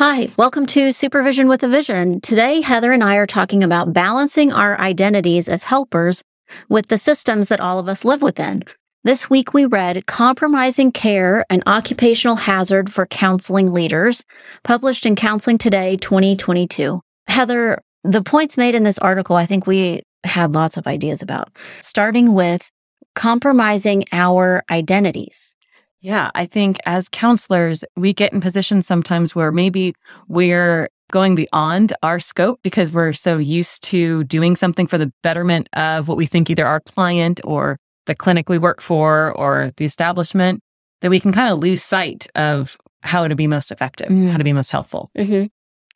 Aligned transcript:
Hi, 0.00 0.30
welcome 0.38 0.64
to 0.68 0.94
Supervision 0.94 1.46
with 1.46 1.62
a 1.62 1.68
Vision. 1.68 2.22
Today, 2.22 2.62
Heather 2.62 2.90
and 2.90 3.04
I 3.04 3.16
are 3.16 3.26
talking 3.26 3.62
about 3.62 3.92
balancing 3.92 4.50
our 4.50 4.80
identities 4.80 5.46
as 5.46 5.64
helpers 5.64 6.22
with 6.70 6.88
the 6.88 6.96
systems 6.96 7.48
that 7.48 7.60
all 7.60 7.78
of 7.78 7.86
us 7.86 8.02
live 8.02 8.22
within. 8.22 8.62
This 9.04 9.28
week, 9.28 9.52
we 9.52 9.66
read 9.66 10.06
Compromising 10.06 10.90
Care, 10.90 11.44
an 11.50 11.62
Occupational 11.66 12.36
Hazard 12.36 12.90
for 12.90 13.04
Counseling 13.04 13.74
Leaders, 13.74 14.24
published 14.64 15.04
in 15.04 15.16
Counseling 15.16 15.58
Today 15.58 15.98
2022. 15.98 17.02
Heather, 17.26 17.82
the 18.02 18.22
points 18.22 18.56
made 18.56 18.74
in 18.74 18.84
this 18.84 18.98
article, 19.00 19.36
I 19.36 19.44
think 19.44 19.66
we 19.66 20.00
had 20.24 20.54
lots 20.54 20.78
of 20.78 20.86
ideas 20.86 21.20
about, 21.20 21.54
starting 21.82 22.32
with 22.32 22.70
compromising 23.14 24.04
our 24.12 24.62
identities. 24.70 25.54
Yeah, 26.00 26.30
I 26.34 26.46
think 26.46 26.78
as 26.86 27.08
counselors, 27.08 27.84
we 27.96 28.12
get 28.12 28.32
in 28.32 28.40
positions 28.40 28.86
sometimes 28.86 29.34
where 29.34 29.52
maybe 29.52 29.94
we're 30.28 30.88
going 31.12 31.34
beyond 31.34 31.92
our 32.02 32.18
scope 32.20 32.60
because 32.62 32.92
we're 32.92 33.12
so 33.12 33.36
used 33.36 33.82
to 33.84 34.24
doing 34.24 34.56
something 34.56 34.86
for 34.86 34.96
the 34.96 35.12
betterment 35.22 35.68
of 35.74 36.08
what 36.08 36.16
we 36.16 36.26
think 36.26 36.48
either 36.48 36.66
our 36.66 36.80
client 36.80 37.40
or 37.44 37.76
the 38.06 38.14
clinic 38.14 38.48
we 38.48 38.58
work 38.58 38.80
for 38.80 39.32
or 39.32 39.72
the 39.76 39.84
establishment 39.84 40.62
that 41.00 41.10
we 41.10 41.20
can 41.20 41.32
kind 41.32 41.52
of 41.52 41.58
lose 41.58 41.82
sight 41.82 42.26
of 42.34 42.78
how 43.02 43.26
to 43.26 43.34
be 43.34 43.46
most 43.46 43.70
effective, 43.70 44.08
mm. 44.08 44.30
how 44.30 44.38
to 44.38 44.44
be 44.44 44.52
most 44.52 44.70
helpful. 44.70 45.10
Mm-hmm. 45.16 45.46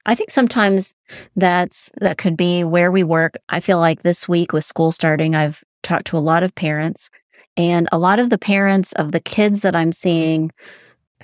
I 0.07 0.15
think 0.15 0.31
sometimes 0.31 0.95
that's 1.35 1.91
that 2.01 2.19
could 2.19 2.37
be 2.37 2.63
where 2.63 2.91
we 2.91 3.03
work. 3.03 3.37
I 3.49 3.61
feel 3.61 3.79
like 3.79 4.03
this 4.03 4.29
week 4.29 4.53
with 4.53 4.65
school 4.65 4.93
starting, 4.93 5.35
I've 5.35 5.65
talked 5.83 6.07
to 6.09 6.19
a 6.19 6.19
lot 6.19 6.43
of 6.43 6.55
parents 6.55 7.09
and 7.57 7.89
a 7.93 7.99
lot 7.99 8.19
of 8.19 8.31
the 8.31 8.39
parents 8.39 8.93
of 8.95 9.13
the 9.13 9.21
kids 9.21 9.61
that 9.61 9.77
I'm 9.77 9.93
seeing 9.93 10.51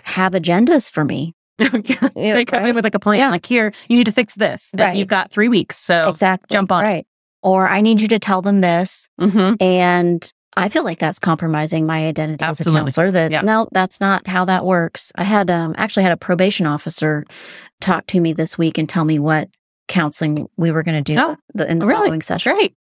have 0.04 0.32
agendas 0.32 0.90
for 0.90 1.04
me. 1.04 1.34
they 1.58 2.44
come 2.44 2.64
in 2.64 2.74
with 2.74 2.84
like 2.84 2.94
a 2.94 2.98
plan, 2.98 3.18
yeah. 3.18 3.30
like 3.30 3.44
here, 3.44 3.72
you 3.88 3.96
need 3.96 4.06
to 4.06 4.12
fix 4.12 4.34
this. 4.34 4.70
Right. 4.76 4.96
You've 4.96 5.08
got 5.08 5.30
three 5.30 5.48
weeks. 5.48 5.76
So 5.76 6.08
exactly. 6.08 6.54
jump 6.54 6.72
on. 6.72 6.82
Right. 6.82 7.06
Or 7.42 7.68
I 7.68 7.80
need 7.80 8.00
you 8.00 8.08
to 8.08 8.18
tell 8.18 8.42
them 8.42 8.60
this. 8.60 9.08
Mm-hmm. 9.20 9.62
And 9.62 10.32
I 10.56 10.68
feel 10.68 10.84
like 10.84 10.98
that's 10.98 11.18
compromising 11.18 11.86
my 11.86 12.06
identity 12.06 12.42
Absolutely. 12.42 12.78
as 12.78 12.82
a 12.82 12.84
counselor. 12.84 13.10
That 13.10 13.30
yeah. 13.30 13.42
no, 13.42 13.68
that's 13.72 14.00
not 14.00 14.26
how 14.26 14.44
that 14.46 14.64
works. 14.64 15.12
I 15.16 15.24
had 15.24 15.50
um 15.50 15.74
actually 15.76 16.02
had 16.02 16.12
a 16.12 16.16
probation 16.16 16.66
officer 16.66 17.24
talk 17.80 18.06
to 18.08 18.20
me 18.20 18.32
this 18.32 18.58
week 18.58 18.78
and 18.78 18.88
tell 18.88 19.04
me 19.04 19.18
what 19.18 19.48
counseling 19.88 20.48
we 20.56 20.70
were 20.70 20.82
going 20.82 21.02
to 21.02 21.14
do 21.14 21.20
oh, 21.20 21.36
the, 21.54 21.70
in 21.70 21.78
the 21.78 21.86
really? 21.86 22.00
following 22.00 22.22
session. 22.22 22.54
Great. 22.54 22.74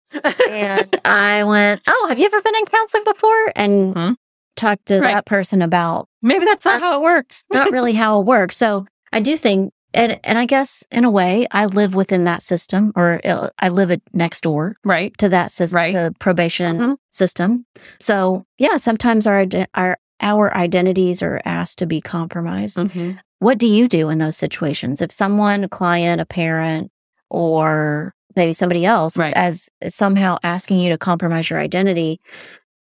And 0.49 1.01
I 1.05 1.45
went, 1.45 1.83
"Oh, 1.87 2.07
have 2.09 2.19
you 2.19 2.27
ever 2.27 2.41
been 2.41 2.57
in 2.57 2.67
counseling 2.67 3.05
before?" 3.05 3.53
And 3.57 3.95
hmm? 3.95 4.13
talked 4.57 4.87
to 4.87 5.01
right. 5.01 5.15
that 5.15 5.27
person 5.27 5.63
about 5.63 6.09
maybe 6.23 6.45
that's 6.45 6.65
not 6.65 6.81
how 6.81 6.99
it 6.99 7.03
works. 7.03 7.45
not 7.51 7.71
really 7.73 7.95
how 7.95 8.21
it 8.21 8.27
works. 8.27 8.57
So 8.57 8.87
I 9.13 9.21
do 9.21 9.37
think, 9.37 9.73
and 9.95 10.19
and 10.25 10.39
I 10.39 10.47
guess 10.47 10.85
in 10.91 11.05
a 11.05 11.11
way, 11.11 11.47
I 11.51 11.67
live 11.67 11.95
within 11.95 12.25
that 12.25 12.43
system, 12.43 12.93
or 12.97 13.21
uh, 13.25 13.49
I 13.59 13.69
live 13.69 13.91
it 13.91 14.03
next 14.13 14.43
door, 14.43 14.77
right, 14.85 15.17
to 15.19 15.29
that 15.29 15.53
system, 15.53 15.77
right. 15.77 15.95
the 15.95 16.15
probation 16.19 16.79
mm-hmm. 16.79 16.93
system. 17.11 17.67
So 18.01 18.45
yeah, 18.59 18.77
sometimes 18.77 19.27
our 19.27 19.47
our 19.75 19.99
our 20.21 20.55
identities 20.57 21.23
are 21.23 21.41
asked 21.45 21.79
to 21.79 21.87
be 21.87 22.01
compromised. 22.01 22.77
Mm-hmm. 22.77 23.13
What 23.41 23.59
do 23.59 23.67
you 23.67 23.87
do 23.87 24.09
in 24.11 24.19
those 24.19 24.37
situations? 24.37 25.01
If 25.01 25.13
someone, 25.13 25.65
a 25.65 25.69
client, 25.69 26.21
a 26.21 26.27
parent, 26.27 26.91
or 27.31 28.15
maybe 28.39 28.55
somebody 28.55 28.87
else 28.87 29.19
right. 29.19 29.35
as 29.37 29.69
somehow 29.89 30.39
asking 30.43 30.79
you 30.79 30.89
to 30.89 30.97
compromise 30.97 31.51
your 31.51 31.59
identity, 31.59 32.21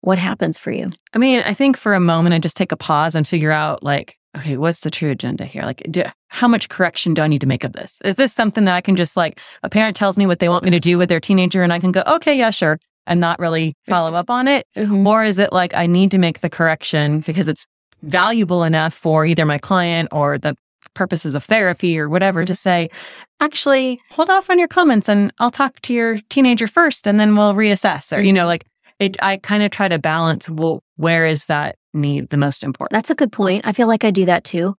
what 0.00 0.18
happens 0.18 0.58
for 0.58 0.72
you? 0.72 0.90
I 1.12 1.18
mean, 1.18 1.42
I 1.46 1.54
think 1.54 1.76
for 1.76 1.94
a 1.94 2.00
moment, 2.00 2.34
I 2.34 2.38
just 2.38 2.56
take 2.56 2.72
a 2.72 2.76
pause 2.76 3.14
and 3.14 3.26
figure 3.26 3.52
out 3.52 3.82
like, 3.82 4.18
okay, 4.36 4.56
what's 4.56 4.80
the 4.80 4.90
true 4.90 5.10
agenda 5.10 5.44
here? 5.44 5.62
Like, 5.62 5.82
do, 5.90 6.02
how 6.28 6.48
much 6.48 6.68
correction 6.68 7.14
do 7.14 7.22
I 7.22 7.28
need 7.28 7.40
to 7.40 7.46
make 7.46 7.62
of 7.62 7.72
this? 7.72 8.00
Is 8.04 8.16
this 8.16 8.32
something 8.32 8.64
that 8.64 8.74
I 8.74 8.80
can 8.80 8.96
just 8.96 9.16
like, 9.16 9.40
a 9.62 9.70
parent 9.70 9.96
tells 9.96 10.16
me 10.16 10.26
what 10.26 10.40
they 10.40 10.48
want 10.48 10.64
me 10.64 10.70
to 10.70 10.80
do 10.80 10.98
with 10.98 11.08
their 11.08 11.20
teenager 11.20 11.62
and 11.62 11.72
I 11.72 11.78
can 11.78 11.92
go, 11.92 12.02
okay, 12.06 12.36
yeah, 12.36 12.50
sure, 12.50 12.78
and 13.06 13.20
not 13.20 13.38
really 13.38 13.76
follow 13.88 14.14
up 14.14 14.30
on 14.30 14.48
it? 14.48 14.66
Mm-hmm. 14.76 15.06
Or 15.06 15.24
is 15.24 15.38
it 15.38 15.52
like, 15.52 15.74
I 15.74 15.86
need 15.86 16.10
to 16.10 16.18
make 16.18 16.40
the 16.40 16.50
correction 16.50 17.20
because 17.20 17.48
it's 17.48 17.66
valuable 18.02 18.64
enough 18.64 18.92
for 18.92 19.24
either 19.24 19.46
my 19.46 19.58
client 19.58 20.08
or 20.12 20.36
the 20.36 20.56
purposes 20.94 21.34
of 21.34 21.44
therapy 21.44 21.98
or 21.98 22.08
whatever 22.08 22.44
to 22.44 22.54
say, 22.54 22.90
actually, 23.40 24.00
hold 24.10 24.30
off 24.30 24.50
on 24.50 24.58
your 24.58 24.68
comments 24.68 25.08
and 25.08 25.32
I'll 25.38 25.50
talk 25.50 25.80
to 25.82 25.94
your 25.94 26.18
teenager 26.28 26.66
first 26.66 27.06
and 27.06 27.18
then 27.18 27.36
we'll 27.36 27.54
reassess. 27.54 28.16
Or, 28.16 28.20
you 28.20 28.32
know, 28.32 28.46
like 28.46 28.64
it, 28.98 29.16
I 29.22 29.38
kind 29.38 29.62
of 29.62 29.70
try 29.70 29.88
to 29.88 29.98
balance, 29.98 30.48
well, 30.48 30.82
where 30.96 31.26
is 31.26 31.46
that 31.46 31.76
need 31.92 32.30
the 32.30 32.36
most 32.36 32.62
important? 32.62 32.92
That's 32.92 33.10
a 33.10 33.14
good 33.14 33.32
point. 33.32 33.66
I 33.66 33.72
feel 33.72 33.88
like 33.88 34.04
I 34.04 34.10
do 34.10 34.24
that 34.26 34.44
too. 34.44 34.76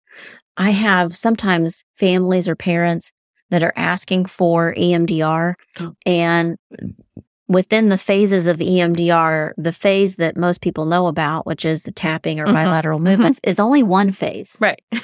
I 0.56 0.70
have 0.70 1.16
sometimes 1.16 1.84
families 1.98 2.48
or 2.48 2.56
parents 2.56 3.12
that 3.50 3.62
are 3.62 3.74
asking 3.76 4.26
for 4.26 4.74
EMDR 4.74 5.54
oh. 5.80 5.94
and 6.04 6.56
within 7.48 7.88
the 7.88 7.98
phases 7.98 8.46
of 8.46 8.58
EMDR, 8.58 9.52
the 9.56 9.72
phase 9.72 10.16
that 10.16 10.36
most 10.36 10.60
people 10.60 10.84
know 10.84 11.06
about, 11.06 11.46
which 11.46 11.64
is 11.64 11.82
the 11.82 11.92
tapping 11.92 12.40
or 12.40 12.44
mm-hmm. 12.44 12.54
bilateral 12.54 12.98
mm-hmm. 12.98 13.08
movements, 13.08 13.40
mm-hmm. 13.40 13.50
is 13.50 13.60
only 13.60 13.82
one 13.82 14.12
phase. 14.12 14.56
Right. 14.60 14.80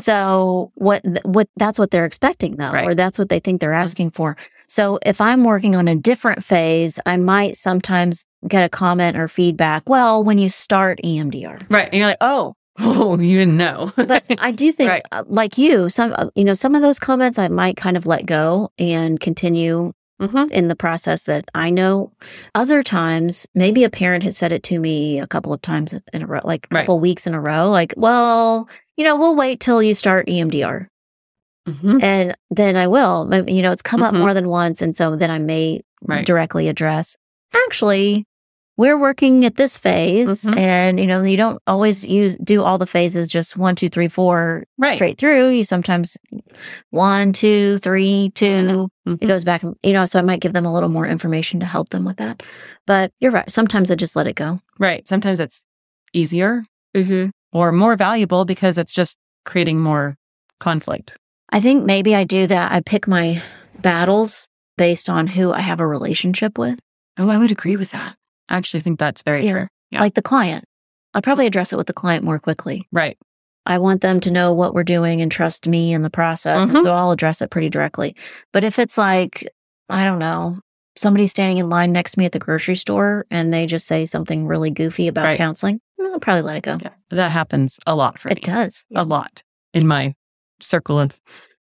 so 0.00 0.72
what 0.74 1.02
what 1.24 1.48
that's 1.56 1.78
what 1.78 1.90
they're 1.90 2.06
expecting 2.06 2.56
though, 2.56 2.72
right. 2.72 2.86
or 2.86 2.94
that's 2.94 3.18
what 3.18 3.28
they 3.28 3.40
think 3.40 3.60
they're 3.60 3.72
asking 3.72 4.10
for. 4.12 4.36
So 4.68 4.98
if 5.04 5.20
I'm 5.20 5.44
working 5.44 5.76
on 5.76 5.86
a 5.86 5.94
different 5.94 6.42
phase, 6.42 6.98
I 7.04 7.18
might 7.18 7.58
sometimes 7.58 8.24
get 8.48 8.64
a 8.64 8.70
comment 8.70 9.18
or 9.18 9.28
feedback. 9.28 9.86
Well, 9.86 10.24
when 10.24 10.38
you 10.38 10.48
start 10.48 10.98
EMDR, 11.04 11.66
right, 11.68 11.86
and 11.86 11.94
you're 11.94 12.06
like, 12.06 12.16
oh, 12.22 12.54
oh, 12.78 13.18
you 13.18 13.38
didn't 13.38 13.58
know. 13.58 13.92
but 13.96 14.24
I 14.38 14.50
do 14.50 14.72
think, 14.72 14.90
right. 14.90 15.04
Uh, 15.12 15.24
like 15.26 15.58
you, 15.58 15.88
some 15.88 16.14
uh, 16.16 16.30
you 16.34 16.44
know 16.44 16.54
some 16.54 16.74
of 16.74 16.82
those 16.82 16.98
comments 16.98 17.38
I 17.38 17.48
might 17.48 17.76
kind 17.76 17.96
of 17.96 18.06
let 18.06 18.26
go 18.26 18.72
and 18.78 19.20
continue 19.20 19.92
Mm-hmm. 20.20 20.52
in 20.52 20.68
the 20.68 20.76
process 20.76 21.22
that 21.22 21.46
I 21.52 21.70
know. 21.70 22.12
Other 22.54 22.84
times, 22.84 23.44
maybe 23.56 23.82
a 23.82 23.90
parent 23.90 24.22
has 24.22 24.36
said 24.38 24.52
it 24.52 24.62
to 24.64 24.78
me 24.78 25.18
a 25.18 25.26
couple 25.26 25.52
of 25.52 25.60
times 25.62 25.96
in 26.12 26.22
a 26.22 26.26
row, 26.28 26.38
like 26.44 26.66
a 26.66 26.74
couple 26.76 26.98
right. 26.98 27.02
weeks 27.02 27.26
in 27.26 27.34
a 27.34 27.40
row, 27.40 27.68
like, 27.70 27.92
well, 27.96 28.68
you 28.96 29.04
know, 29.04 29.16
we'll 29.16 29.36
wait 29.36 29.60
till 29.60 29.82
you 29.82 29.94
start 29.94 30.26
EMDR. 30.26 30.86
Mm-hmm. 31.68 31.98
And 32.02 32.36
then 32.50 32.76
I 32.76 32.88
will. 32.88 33.28
You 33.48 33.62
know, 33.62 33.72
it's 33.72 33.82
come 33.82 34.00
mm-hmm. 34.00 34.14
up 34.14 34.20
more 34.20 34.34
than 34.34 34.48
once. 34.48 34.82
And 34.82 34.96
so 34.96 35.16
then 35.16 35.30
I 35.30 35.38
may 35.38 35.82
right. 36.02 36.26
directly 36.26 36.68
address, 36.68 37.16
actually, 37.54 38.26
we're 38.76 38.98
working 38.98 39.44
at 39.44 39.56
this 39.56 39.76
phase. 39.76 40.26
Mm-hmm. 40.26 40.58
And, 40.58 41.00
you 41.00 41.06
know, 41.06 41.22
you 41.22 41.36
don't 41.36 41.60
always 41.66 42.04
use, 42.04 42.36
do 42.38 42.62
all 42.62 42.78
the 42.78 42.86
phases 42.86 43.28
just 43.28 43.56
one, 43.56 43.76
two, 43.76 43.88
three, 43.88 44.08
four 44.08 44.64
right. 44.78 44.96
straight 44.96 45.18
through. 45.18 45.50
You 45.50 45.64
sometimes 45.64 46.16
one, 46.90 47.32
two, 47.32 47.78
three, 47.78 48.32
two. 48.34 48.88
mm-hmm. 49.06 49.14
It 49.20 49.26
goes 49.26 49.44
back, 49.44 49.62
you 49.62 49.92
know, 49.92 50.06
so 50.06 50.18
I 50.18 50.22
might 50.22 50.40
give 50.40 50.54
them 50.54 50.66
a 50.66 50.72
little 50.72 50.88
more 50.88 51.06
information 51.06 51.60
to 51.60 51.66
help 51.66 51.90
them 51.90 52.04
with 52.04 52.16
that. 52.16 52.42
But 52.86 53.12
you're 53.20 53.30
right. 53.30 53.50
Sometimes 53.50 53.90
I 53.90 53.94
just 53.94 54.16
let 54.16 54.26
it 54.26 54.36
go. 54.36 54.58
Right. 54.78 55.06
Sometimes 55.06 55.38
it's 55.38 55.64
easier 56.12 56.64
mm-hmm. 56.96 57.30
Or 57.52 57.72
more 57.72 57.96
valuable 57.96 58.44
because 58.44 58.78
it's 58.78 58.92
just 58.92 59.16
creating 59.44 59.80
more 59.80 60.16
conflict. 60.58 61.14
I 61.50 61.60
think 61.60 61.84
maybe 61.84 62.14
I 62.14 62.24
do 62.24 62.46
that. 62.46 62.72
I 62.72 62.80
pick 62.80 63.06
my 63.06 63.42
battles 63.80 64.48
based 64.78 65.10
on 65.10 65.26
who 65.26 65.52
I 65.52 65.60
have 65.60 65.80
a 65.80 65.86
relationship 65.86 66.58
with. 66.58 66.78
Oh, 67.18 67.28
I 67.28 67.38
would 67.38 67.52
agree 67.52 67.76
with 67.76 67.90
that. 67.90 68.16
I 68.48 68.56
actually 68.56 68.80
think 68.80 68.98
that's 68.98 69.22
very 69.22 69.46
yeah. 69.46 69.66
Yeah. 69.90 70.00
Like 70.00 70.14
the 70.14 70.22
client. 70.22 70.64
I'll 71.14 71.22
probably 71.22 71.46
address 71.46 71.72
it 71.72 71.76
with 71.76 71.86
the 71.86 71.92
client 71.92 72.24
more 72.24 72.38
quickly. 72.38 72.88
Right. 72.90 73.18
I 73.66 73.78
want 73.78 74.00
them 74.00 74.18
to 74.20 74.30
know 74.30 74.52
what 74.52 74.74
we're 74.74 74.82
doing 74.82 75.20
and 75.20 75.30
trust 75.30 75.68
me 75.68 75.92
in 75.92 76.02
the 76.02 76.10
process. 76.10 76.68
Mm-hmm. 76.68 76.82
So 76.82 76.92
I'll 76.92 77.10
address 77.10 77.42
it 77.42 77.50
pretty 77.50 77.68
directly. 77.68 78.16
But 78.52 78.64
if 78.64 78.78
it's 78.78 78.98
like, 78.98 79.46
I 79.88 80.04
don't 80.04 80.18
know, 80.18 80.58
somebody 80.96 81.26
standing 81.26 81.58
in 81.58 81.68
line 81.68 81.92
next 81.92 82.12
to 82.12 82.18
me 82.18 82.24
at 82.24 82.32
the 82.32 82.38
grocery 82.38 82.76
store 82.76 83.26
and 83.30 83.52
they 83.52 83.66
just 83.66 83.86
say 83.86 84.04
something 84.06 84.46
really 84.46 84.70
goofy 84.70 85.06
about 85.06 85.26
right. 85.26 85.38
counseling, 85.38 85.80
I'll 86.06 86.20
probably 86.20 86.42
let 86.42 86.56
it 86.56 86.62
go. 86.62 86.78
Yeah. 86.80 86.90
That 87.10 87.30
happens 87.30 87.78
a 87.86 87.94
lot 87.94 88.18
for 88.18 88.28
it 88.28 88.36
me. 88.36 88.40
It 88.40 88.44
does. 88.44 88.84
Yeah. 88.90 89.02
A 89.02 89.04
lot 89.04 89.42
in 89.74 89.86
my 89.86 90.14
circle 90.60 90.98
of 90.98 91.20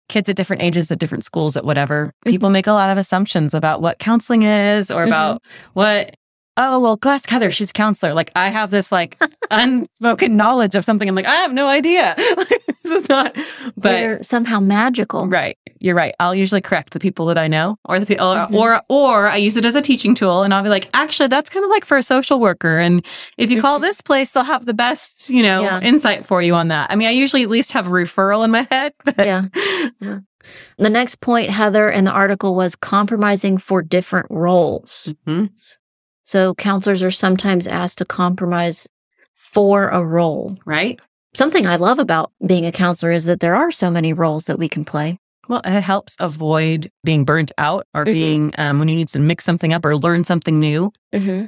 kids 0.07 0.27
at 0.27 0.35
different 0.35 0.61
ages 0.61 0.91
at 0.91 0.99
different 0.99 1.23
schools 1.23 1.55
at 1.55 1.63
whatever. 1.63 2.07
Mm-hmm. 2.07 2.31
People 2.31 2.49
make 2.49 2.67
a 2.67 2.73
lot 2.73 2.91
of 2.91 2.97
assumptions 2.97 3.53
about 3.53 3.81
what 3.81 3.99
counseling 3.99 4.43
is 4.43 4.91
or 4.91 5.03
about 5.03 5.41
mm-hmm. 5.41 5.69
what 5.73 6.15
oh, 6.57 6.77
well, 6.79 6.97
go 6.97 7.09
ask 7.09 7.29
Heather. 7.29 7.51
She's 7.51 7.69
a 7.69 7.73
counselor. 7.73 8.13
Like 8.13 8.31
I 8.35 8.49
have 8.49 8.69
this 8.69 8.91
like 8.91 9.21
unspoken 9.51 10.35
knowledge 10.35 10.75
of 10.75 10.83
something. 10.83 11.07
I'm 11.07 11.15
like, 11.15 11.25
I 11.25 11.35
have 11.35 11.53
no 11.53 11.67
idea. 11.67 12.15
this 12.93 13.03
is 13.03 13.09
not, 13.09 13.35
but 13.75 13.91
They're 13.91 14.23
somehow 14.23 14.59
magical. 14.59 15.27
right. 15.27 15.57
You're 15.81 15.95
right. 15.95 16.13
I'll 16.19 16.35
usually 16.35 16.59
correct 16.59 16.91
the 16.91 16.99
people 16.99 17.25
that 17.27 17.37
I 17.37 17.47
know 17.47 17.77
or 17.85 17.99
the 18.01 18.05
people, 18.05 18.25
Mhm. 18.25 18.51
or, 18.53 18.81
or 18.89 19.27
I 19.29 19.37
use 19.37 19.55
it 19.55 19.63
as 19.63 19.75
a 19.75 19.81
teaching 19.81 20.13
tool 20.13 20.43
and 20.43 20.53
I'll 20.53 20.61
be 20.63 20.67
like, 20.69 20.89
actually, 20.93 21.27
that's 21.29 21.49
kind 21.49 21.63
of 21.63 21.71
like 21.71 21.85
for 21.85 21.97
a 21.97 22.03
social 22.03 22.39
worker. 22.41 22.77
And 22.79 23.05
if 23.37 23.49
you 23.49 23.61
call 23.61 23.79
Mhm. 23.79 23.83
this 23.83 24.01
place, 24.01 24.33
they'll 24.33 24.43
have 24.43 24.65
the 24.65 24.73
best, 24.73 25.29
you 25.29 25.41
know, 25.41 25.61
Yeah. 25.61 25.79
insight 25.79 26.25
for 26.25 26.41
you 26.41 26.53
on 26.53 26.67
that. 26.67 26.91
I 26.91 26.95
mean, 26.97 27.07
I 27.07 27.11
usually 27.11 27.43
at 27.43 27.49
least 27.49 27.71
have 27.71 27.87
a 27.87 27.91
referral 27.91 28.43
in 28.43 28.51
my 28.51 28.67
head. 28.69 28.91
But 29.05 29.17
Yeah. 29.25 29.43
The 30.77 30.89
next 30.89 31.21
point, 31.21 31.49
Heather, 31.51 31.89
in 31.89 32.05
the 32.05 32.11
article 32.11 32.55
was 32.55 32.75
compromising 32.75 33.57
for 33.57 33.81
different 33.81 34.27
roles. 34.29 35.13
Mhm. 35.27 35.49
So 36.25 36.53
counselors 36.55 37.01
are 37.03 37.11
sometimes 37.11 37.67
asked 37.67 37.99
to 37.99 38.05
compromise 38.05 38.87
for 39.35 39.89
a 39.89 40.03
role. 40.05 40.57
Right. 40.65 40.99
Something 41.35 41.67
I 41.67 41.75
love 41.75 41.99
about 41.99 42.31
being 42.45 42.65
a 42.65 42.71
counselor 42.71 43.11
is 43.11 43.25
that 43.25 43.39
there 43.39 43.55
are 43.55 43.71
so 43.71 43.91
many 43.91 44.13
roles 44.13 44.45
that 44.45 44.57
we 44.57 44.67
can 44.67 44.83
play. 44.83 45.19
Well, 45.47 45.61
it 45.65 45.81
helps 45.81 46.15
avoid 46.19 46.91
being 47.03 47.23
burnt 47.25 47.51
out 47.57 47.87
or 47.93 48.03
Mhm. 48.05 48.13
being 48.13 48.53
um, 48.57 48.79
when 48.79 48.87
you 48.87 48.95
need 48.95 49.07
to 49.09 49.19
mix 49.19 49.43
something 49.45 49.73
up 49.73 49.83
or 49.85 49.95
learn 49.97 50.23
something 50.23 50.59
new, 50.59 50.91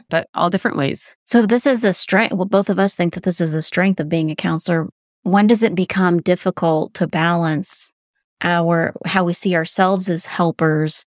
but 0.10 0.28
all 0.34 0.50
different 0.50 0.78
ways. 0.78 1.12
So 1.26 1.46
this 1.46 1.68
is 1.68 1.84
a 1.84 1.94
strength. 1.94 2.34
Well, 2.34 2.46
both 2.46 2.70
of 2.70 2.80
us 2.80 2.96
think 2.96 3.14
that 3.14 3.24
this 3.24 3.40
is 3.42 3.54
a 3.54 3.62
strength 3.62 4.00
of 4.00 4.10
being 4.10 4.32
a 4.32 4.36
counselor. 4.36 4.90
When 5.24 5.46
does 5.46 5.62
it 5.62 5.76
become 5.76 6.20
difficult 6.22 6.94
to 6.96 7.08
balance 7.08 7.94
our 8.42 8.96
how 9.06 9.24
we 9.24 9.34
see 9.34 9.56
ourselves 9.56 10.10
as 10.10 10.26
helpers 10.26 11.06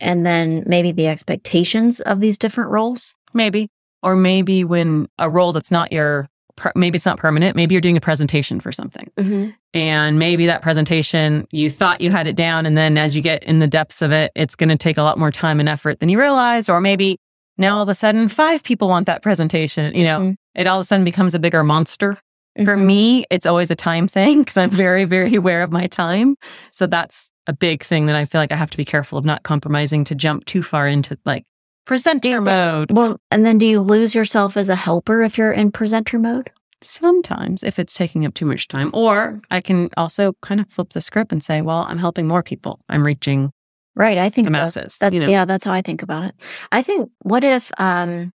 and 0.00 0.26
then 0.26 0.64
maybe 0.66 0.90
the 0.90 1.06
expectations 1.06 2.00
of 2.00 2.18
these 2.20 2.38
different 2.38 2.70
roles? 2.70 3.14
Maybe. 3.32 3.68
Or 4.02 4.16
maybe 4.16 4.64
when 4.64 5.06
a 5.16 5.30
role 5.30 5.52
that's 5.52 5.70
not 5.70 5.92
your, 5.92 6.28
per- 6.62 6.72
maybe 6.76 6.96
it's 6.96 7.04
not 7.06 7.18
permanent. 7.18 7.56
Maybe 7.56 7.74
you're 7.74 7.80
doing 7.82 7.96
a 7.96 8.00
presentation 8.00 8.60
for 8.60 8.70
something. 8.72 9.10
Mm-hmm. 9.16 9.50
And 9.74 10.18
maybe 10.18 10.46
that 10.46 10.62
presentation, 10.62 11.46
you 11.50 11.68
thought 11.68 12.00
you 12.00 12.10
had 12.10 12.26
it 12.26 12.36
down. 12.36 12.66
And 12.66 12.76
then 12.76 12.96
as 12.96 13.16
you 13.16 13.22
get 13.22 13.42
in 13.44 13.58
the 13.58 13.66
depths 13.66 14.00
of 14.02 14.12
it, 14.12 14.30
it's 14.34 14.54
going 14.54 14.68
to 14.68 14.76
take 14.76 14.96
a 14.98 15.02
lot 15.02 15.18
more 15.18 15.30
time 15.30 15.60
and 15.60 15.68
effort 15.68 16.00
than 16.00 16.08
you 16.08 16.18
realize. 16.18 16.68
Or 16.68 16.80
maybe 16.80 17.18
now 17.58 17.76
all 17.76 17.82
of 17.82 17.88
a 17.88 17.94
sudden 17.94 18.28
five 18.28 18.62
people 18.62 18.88
want 18.88 19.06
that 19.06 19.22
presentation. 19.22 19.94
You 19.94 20.04
know, 20.04 20.20
Mhm. 20.20 20.34
it 20.54 20.66
all 20.66 20.78
of 20.78 20.82
a 20.82 20.86
sudden 20.86 21.04
becomes 21.04 21.34
a 21.34 21.38
bigger 21.38 21.64
monster. 21.64 22.16
For 22.64 22.76
Mhm. 22.76 22.84
me, 22.86 23.24
it's 23.30 23.46
always 23.46 23.70
a 23.70 23.74
time 23.76 24.06
thing 24.06 24.40
because 24.40 24.56
I'm 24.56 24.70
very, 24.70 25.04
very 25.04 25.34
aware 25.34 25.62
of 25.62 25.72
my 25.72 25.86
time. 25.86 26.36
So 26.70 26.86
that's 26.86 27.30
a 27.46 27.52
big 27.52 27.82
thing 27.82 28.06
that 28.06 28.14
I 28.14 28.24
feel 28.24 28.40
like 28.40 28.52
I 28.52 28.56
have 28.56 28.70
to 28.70 28.76
be 28.76 28.84
careful 28.84 29.18
of 29.18 29.24
not 29.24 29.42
compromising 29.42 30.04
to 30.04 30.14
jump 30.14 30.44
too 30.44 30.62
far 30.62 30.86
into 30.86 31.18
like 31.24 31.44
presenter 31.86 32.40
mode. 32.40 32.90
Well, 32.92 33.18
and 33.30 33.44
then 33.44 33.58
do 33.58 33.66
you 33.66 33.80
lose 33.80 34.14
yourself 34.14 34.56
as 34.56 34.68
a 34.68 34.76
helper 34.76 35.22
if 35.22 35.36
you're 35.38 35.52
in 35.52 35.72
presenter 35.72 36.18
mode? 36.18 36.50
Sometimes 36.82 37.62
if 37.62 37.78
it's 37.78 37.94
taking 37.94 38.26
up 38.26 38.34
too 38.34 38.46
much 38.46 38.68
time, 38.68 38.90
or 38.92 39.40
I 39.50 39.60
can 39.60 39.88
also 39.96 40.34
kind 40.42 40.60
of 40.60 40.68
flip 40.68 40.90
the 40.90 41.00
script 41.00 41.32
and 41.32 41.42
say, 41.42 41.60
well, 41.62 41.86
I'm 41.88 41.98
helping 41.98 42.26
more 42.26 42.42
people. 42.42 42.80
I'm 42.88 43.04
reaching 43.04 43.52
Right. 43.94 44.16
I 44.16 44.30
think 44.30 44.46
the 44.46 44.52
masses. 44.52 44.96
That, 44.98 45.12
you 45.12 45.20
know? 45.20 45.28
Yeah, 45.28 45.44
that's 45.44 45.64
how 45.64 45.72
I 45.72 45.82
think 45.82 46.02
about 46.02 46.24
it. 46.24 46.34
I 46.70 46.82
think, 46.82 47.10
what 47.20 47.44
if, 47.44 47.70
um, 47.78 48.32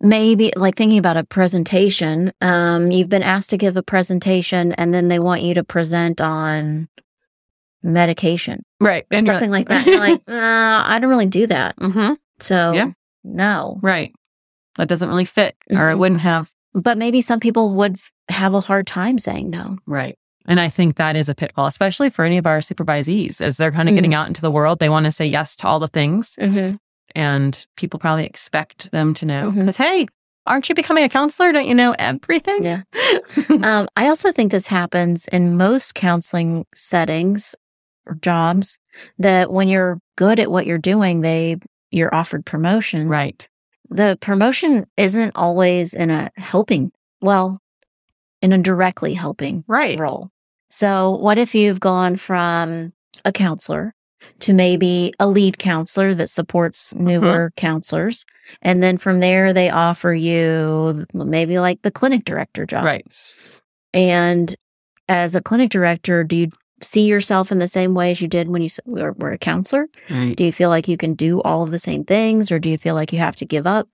maybe 0.00 0.52
like 0.56 0.76
thinking 0.76 0.98
about 0.98 1.16
a 1.16 1.24
presentation, 1.24 2.32
um, 2.40 2.90
you've 2.90 3.08
been 3.08 3.22
asked 3.22 3.50
to 3.50 3.56
give 3.56 3.76
a 3.76 3.82
presentation 3.82 4.72
and 4.72 4.92
then 4.92 5.08
they 5.08 5.18
want 5.18 5.42
you 5.42 5.54
to 5.54 5.62
present 5.62 6.20
on 6.20 6.88
medication, 7.82 8.62
Right. 8.80 9.06
And 9.10 9.26
something 9.26 9.50
like 9.50 9.68
that. 9.68 9.86
You're 9.86 9.98
like, 9.98 10.22
uh, 10.28 10.82
I 10.86 10.98
don't 11.00 11.10
really 11.10 11.26
do 11.26 11.46
that. 11.46 11.76
hmm 11.78 12.14
So, 12.42 12.72
Yeah. 12.72 12.90
no. 13.24 13.78
right. 13.82 14.12
That 14.76 14.88
doesn't 14.88 15.08
really 15.08 15.24
fit, 15.24 15.56
or 15.70 15.90
it 15.90 15.94
Mhm. 15.94 15.98
wouldn't 15.98 16.20
have. 16.20 16.50
But 16.74 16.96
maybe 16.98 17.20
some 17.20 17.40
people 17.40 17.74
would 17.74 17.96
have 18.28 18.54
a 18.54 18.60
hard 18.60 18.86
time 18.86 19.18
saying 19.18 19.50
no. 19.50 19.78
Right. 19.86 20.16
And 20.46 20.60
I 20.60 20.68
think 20.68 20.96
that 20.96 21.16
is 21.16 21.28
a 21.28 21.34
pitfall, 21.34 21.66
especially 21.66 22.08
for 22.10 22.24
any 22.24 22.38
of 22.38 22.46
our 22.46 22.60
supervisees 22.60 23.40
as 23.40 23.56
they're 23.56 23.72
kind 23.72 23.88
of 23.88 23.94
getting 23.94 24.14
out 24.14 24.26
into 24.28 24.40
the 24.40 24.50
world. 24.50 24.78
They 24.78 24.88
want 24.88 25.06
to 25.06 25.12
say 25.12 25.26
yes 25.26 25.54
to 25.56 25.68
all 25.68 25.78
the 25.80 25.88
things. 25.88 26.36
Mm-hmm. 26.40 26.76
and 27.16 27.66
people 27.76 27.98
probably 27.98 28.24
expect 28.24 28.88
them 28.92 29.12
to 29.14 29.26
know 29.26 29.50
because 29.50 29.76
hey 29.76 30.06
aren't 30.46 30.68
you 30.68 30.76
becoming 30.76 31.02
a 31.02 31.08
counselor 31.08 31.50
don't 31.50 31.66
you 31.66 31.74
know 31.74 31.92
everything 31.98 32.62
Yeah. 32.62 32.82
um, 33.64 33.88
I 33.96 34.06
also 34.06 34.30
think 34.30 34.52
this 34.52 34.68
happens 34.68 35.26
in 35.26 35.56
most 35.56 35.96
counseling 35.96 36.66
settings 36.72 37.56
or 38.06 38.14
jobs 38.22 38.78
that 39.18 39.50
when 39.50 39.66
you're 39.66 39.98
good 40.16 40.38
at 40.38 40.52
what 40.52 40.66
you're 40.68 40.78
doing, 40.78 41.22
they 41.22 41.56
you're 41.90 42.14
offered 42.14 42.44
promotion. 42.44 43.08
right 43.08 43.48
The 43.88 44.18
promotion 44.20 44.86
isn't 44.96 45.32
always 45.34 45.94
in 45.94 46.10
a 46.10 46.30
helping, 46.36 46.92
well, 47.20 47.60
in 48.42 48.52
a 48.52 48.58
directly 48.58 49.14
helping 49.14 49.64
right 49.66 49.98
role. 49.98 50.30
So 50.70 51.16
what 51.16 51.38
if 51.38 51.54
you've 51.54 51.80
gone 51.80 52.16
from 52.16 52.92
a 53.24 53.32
counselor 53.32 53.94
to 54.40 54.52
maybe 54.52 55.12
a 55.18 55.26
lead 55.26 55.58
counselor 55.58 56.14
that 56.14 56.30
supports 56.30 56.92
mm-hmm. 56.92 57.06
newer 57.06 57.52
counselors. 57.56 58.24
And 58.62 58.82
then 58.82 58.98
from 58.98 59.20
there, 59.20 59.52
they 59.52 59.70
offer 59.70 60.12
you 60.12 61.06
maybe 61.14 61.58
like 61.58 61.82
the 61.82 61.90
clinic 61.90 62.24
director 62.24 62.66
job. 62.66 62.84
right 62.84 63.06
And 63.92 64.54
as 65.08 65.34
a 65.34 65.42
clinic 65.42 65.70
director, 65.70 66.24
do 66.24 66.36
you 66.36 66.50
see 66.82 67.06
yourself 67.06 67.52
in 67.52 67.58
the 67.58 67.68
same 67.68 67.94
way 67.94 68.10
as 68.10 68.20
you 68.20 68.28
did 68.28 68.48
when 68.48 68.62
you 68.62 68.68
were, 68.86 69.12
were 69.12 69.30
a 69.30 69.38
counselor? 69.38 69.86
right 70.10 70.36
Do 70.36 70.44
you 70.44 70.52
feel 70.52 70.68
like 70.70 70.88
you 70.88 70.96
can 70.96 71.14
do 71.14 71.40
all 71.42 71.62
of 71.62 71.70
the 71.70 71.78
same 71.78 72.04
things 72.04 72.50
or 72.50 72.58
do 72.58 72.68
you 72.68 72.78
feel 72.78 72.94
like 72.94 73.12
you 73.12 73.18
have 73.18 73.36
to 73.36 73.44
give 73.44 73.66
up 73.66 73.88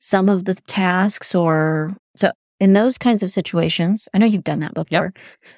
some 0.00 0.28
of 0.28 0.44
the 0.44 0.54
tasks 0.54 1.34
or 1.34 1.96
so 2.16 2.30
in 2.60 2.72
those 2.72 2.98
kinds 2.98 3.22
of 3.22 3.30
situations, 3.30 4.08
I 4.12 4.18
know 4.18 4.26
you've 4.26 4.42
done 4.44 4.58
that 4.60 4.74
before. 4.74 5.12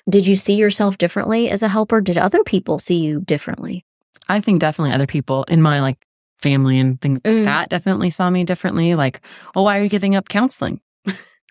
Did 0.08 0.26
you 0.26 0.36
see 0.36 0.54
yourself 0.54 0.98
differently 0.98 1.48
as 1.48 1.62
a 1.62 1.68
helper? 1.68 2.00
Did 2.02 2.18
other 2.18 2.42
people 2.44 2.78
see 2.78 2.96
you 2.96 3.20
differently? 3.22 3.84
i 4.28 4.38
think 4.40 4.60
definitely 4.60 4.92
other 4.94 5.06
people 5.06 5.44
in 5.44 5.60
my 5.60 5.80
like 5.80 5.98
family 6.38 6.78
and 6.78 7.00
things 7.00 7.20
Mm. 7.22 7.36
like 7.36 7.44
that 7.46 7.68
definitely 7.68 8.10
saw 8.10 8.30
me 8.30 8.44
differently 8.44 8.94
like 8.94 9.20
oh 9.56 9.62
why 9.62 9.78
are 9.78 9.82
you 9.82 9.88
giving 9.88 10.14
up 10.14 10.28
counseling 10.28 10.80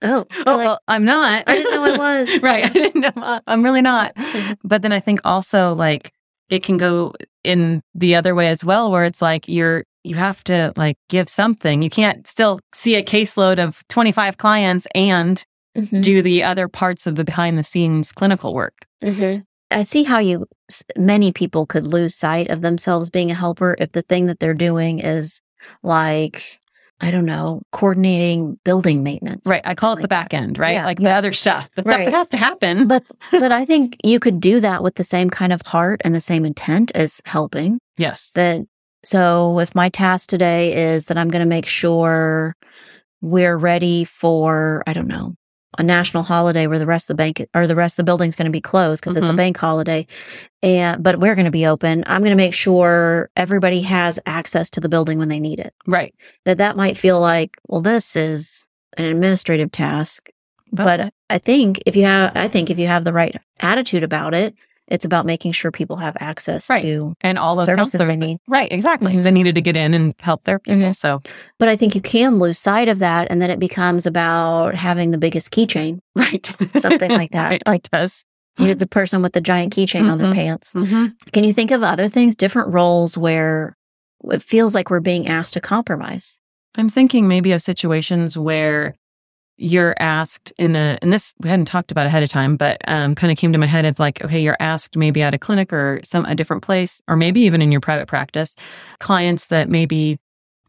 Oh, 0.01 0.25
oh 0.47 0.55
like, 0.55 0.57
well 0.57 0.79
i'm 0.87 1.05
not 1.05 1.43
I 1.47 1.55
didn't 1.55 1.71
know 1.73 1.83
I 1.93 1.97
was. 2.21 2.41
right 2.41 2.65
i 2.65 2.69
didn't 2.69 3.01
know 3.15 3.39
i'm 3.47 3.63
really 3.63 3.81
not 3.81 4.13
but 4.63 4.81
then 4.81 4.91
i 4.91 4.99
think 4.99 5.19
also 5.25 5.73
like 5.73 6.11
it 6.49 6.63
can 6.63 6.77
go 6.77 7.13
in 7.43 7.81
the 7.95 8.15
other 8.15 8.33
way 8.35 8.47
as 8.49 8.63
well 8.65 8.91
where 8.91 9.03
it's 9.03 9.21
like 9.21 9.47
you're 9.47 9.83
you 10.03 10.15
have 10.15 10.43
to 10.45 10.71
like 10.77 10.97
give 11.09 11.27
something 11.29 11.81
you 11.81 11.89
can't 11.89 12.25
still 12.27 12.59
see 12.73 12.95
a 12.95 13.03
caseload 13.03 13.59
of 13.59 13.83
25 13.89 14.37
clients 14.37 14.87
and 14.95 15.43
Mhm. 15.77 16.01
do 16.01 16.23
the 16.23 16.43
other 16.43 16.67
parts 16.67 17.05
of 17.05 17.15
the 17.15 17.23
behind 17.23 17.55
the 17.57 17.63
scenes 17.63 18.11
clinical 18.11 18.53
work 18.55 18.73
Mhm. 19.03 19.43
I 19.71 19.83
see 19.83 20.01
how 20.03 20.17
you, 20.17 20.47
many 20.97 21.31
people 21.31 21.67
could 21.67 21.85
lose 21.85 22.15
sight 22.15 22.49
of 22.49 22.61
themselves 22.61 23.11
being 23.11 23.29
a 23.29 23.35
helper 23.35 23.75
if 23.77 23.91
the 23.91 24.01
thing 24.01 24.25
that 24.25 24.39
they're 24.39 24.55
doing 24.55 24.97
is 24.97 25.39
like, 25.83 26.59
I 27.01 27.11
don't 27.11 27.25
know, 27.25 27.61
coordinating 27.71 28.59
building 28.65 29.03
maintenance. 29.03 29.45
right 29.45 29.61
i 29.65 29.73
call 29.73 29.93
it 29.93 29.95
Like 29.95 30.01
the 30.03 30.07
back 30.09 30.33
end 30.33 30.57
right 30.59 30.73
Yeah. 30.73 30.85
like 30.85 30.99
the 30.99 31.09
other 31.11 31.31
stuff 31.33 31.69
the 31.75 31.81
stuff 31.83 31.97
that 31.97 32.11
has 32.13 32.27
to 32.27 32.37
happen 32.37 32.87
But, 32.87 33.03
but 33.31 33.51
I 33.51 33.65
think 33.65 33.95
you 34.03 34.19
could 34.19 34.39
do 34.41 34.59
that 34.59 34.83
with 34.83 34.95
the 34.95 35.03
same 35.03 35.29
kind 35.29 35.53
of 35.53 35.61
heart 35.61 36.01
and 36.03 36.13
the 36.13 36.21
same 36.21 36.45
intent 36.45 36.91
as 36.95 37.21
helping. 37.25 37.79
yes 37.97 38.31
That, 38.35 38.61
so 39.05 39.59
if 39.59 39.73
my 39.75 39.87
task 39.89 40.27
today 40.29 40.75
is 40.93 41.05
that 41.05 41.17
I'm 41.17 41.29
going 41.29 41.39
to 41.39 41.45
make 41.45 41.65
sure 41.67 42.55
we're 43.21 43.57
ready 43.57 44.03
for, 44.03 44.83
I 44.87 44.93
don't 44.93 45.07
know, 45.07 45.35
a 45.77 45.83
national 45.83 46.23
holiday 46.23 46.65
where 46.67 46.79
the 46.79 46.85
rest 46.85 47.03
of 47.05 47.15
the 47.15 47.21
bank 47.23 47.45
or 47.53 47.67
the 47.67 47.75
rest 47.75 47.93
of 47.93 47.97
the 47.97 48.03
building's 48.03 48.35
going 48.35 48.45
to 48.47 48.51
be 48.51 48.61
closed 48.61 49.01
because 49.03 49.15
it's 49.15 49.29
a 49.29 49.33
Mhm. 49.33 49.37
bank 49.37 49.57
holiday. 49.57 50.07
And, 50.63 51.03
but 51.03 51.19
we're 51.19 51.35
going 51.35 51.45
to 51.45 51.51
be 51.51 51.65
open. 51.65 52.03
I'm 52.07 52.21
going 52.21 52.31
to 52.31 52.35
make 52.35 52.53
sure 52.55 53.29
everybody 53.37 53.81
has 53.81 54.19
access 54.25 54.69
to 54.71 54.79
the 54.81 54.89
building 54.89 55.19
when 55.19 55.29
they 55.29 55.39
need 55.39 55.59
it. 55.59 55.73
right 55.87 56.13
That 56.45 56.57
that 56.57 56.75
might 56.75 56.97
feel 56.97 57.19
like, 57.19 57.57
well, 57.67 57.81
this 57.81 58.15
is 58.15 58.67
an 58.97 59.05
administrative 59.05 59.71
task. 59.71 60.29
But 60.71 61.13
I 61.29 61.37
think 61.39 61.79
if 61.85 61.95
you 61.95 62.05
have, 62.05 62.31
I 62.35 62.47
think 62.47 62.69
if 62.69 62.77
you 62.77 62.87
have 62.87 63.03
the 63.03 63.13
right 63.13 63.35
attitude 63.59 64.03
about 64.03 64.33
it, 64.33 64.53
it's 64.89 65.05
about 65.05 65.25
making 65.25 65.51
sure 65.51 65.71
people 65.71 65.97
have 65.97 66.15
access 66.19 66.69
Right. 66.69 66.81
to 66.83 67.13
and 67.21 67.37
all 67.37 67.55
those 67.55 67.67
services 67.67 67.99
they 67.99 68.15
need. 68.17 68.37
right 68.47 68.71
exactly 68.71 69.13
Mhm. 69.13 69.23
they 69.23 69.31
needed 69.31 69.55
to 69.55 69.61
get 69.61 69.75
in 69.77 69.93
and 69.93 70.13
help 70.19 70.43
their 70.43 70.59
people 70.59 70.81
Mhm. 70.81 70.95
so 70.95 71.21
But 71.59 71.69
I 71.69 71.75
think 71.75 71.95
you 71.95 72.01
can 72.01 72.39
lose 72.39 72.57
sight 72.57 72.87
of 72.87 72.99
that, 72.99 73.27
and 73.29 73.41
then 73.41 73.49
it 73.49 73.59
becomes 73.59 74.05
about 74.05 74.75
having 74.75 75.11
the 75.11 75.17
biggest 75.17 75.51
keychain, 75.51 75.99
right 76.15 76.53
something 76.79 77.11
like 77.11 77.31
that. 77.31 77.49
Right. 77.49 77.61
Like 77.67 77.89
does 77.91 78.23
you're 78.57 78.75
the 78.75 78.87
person 78.87 79.21
with 79.21 79.31
the 79.33 79.41
giant 79.41 79.73
keychain 79.73 80.11
on 80.11 80.17
their 80.17 80.31
Mhm. 80.31 80.35
pants. 80.35 80.73
mm-hmm. 80.73 81.05
Can 81.31 81.43
you 81.45 81.53
think 81.53 81.71
of 81.71 81.81
other 81.83 82.07
things, 82.09 82.35
different 82.35 82.73
roles 82.73 83.17
where 83.17 83.75
it 84.31 84.43
feels 84.43 84.75
like 84.75 84.89
we're 84.89 84.99
being 84.99 85.27
asked 85.27 85.53
to 85.53 85.61
compromise? 85.61 86.39
I'm 86.75 86.89
thinking 86.89 87.27
maybe 87.27 87.51
of 87.53 87.61
situations 87.61 88.37
where 88.37 88.95
you're 89.61 89.93
asked 89.99 90.53
in 90.57 90.75
a, 90.75 90.97
and 91.01 91.11
this 91.11 91.33
we 91.41 91.49
hadn't 91.49 91.65
talked 91.65 91.91
about 91.91 92.05
ahead 92.05 92.23
of 92.23 92.29
time, 92.29 92.55
but 92.55 92.77
um, 92.87 93.13
kind 93.13 93.29
of 93.29 93.37
came 93.37 93.51
to 93.51 93.59
my 93.59 93.67
head 93.67 93.85
of 93.85 93.99
like, 93.99 94.23
okay, 94.23 94.39
you're 94.41 94.55
asked 94.59 94.95
maybe 94.95 95.21
at 95.21 95.33
a 95.33 95.37
clinic 95.37 95.73
or 95.73 95.99
some 96.03 96.23
a 96.25 96.33
different 96.33 96.63
place, 96.63 97.01
or 97.09 97.17
maybe 97.17 97.41
even 97.41 97.61
in 97.61 97.69
your 97.71 97.81
private 97.81 98.07
practice, 98.07 98.55
clients 98.99 99.47
that 99.47 99.69
maybe 99.69 100.17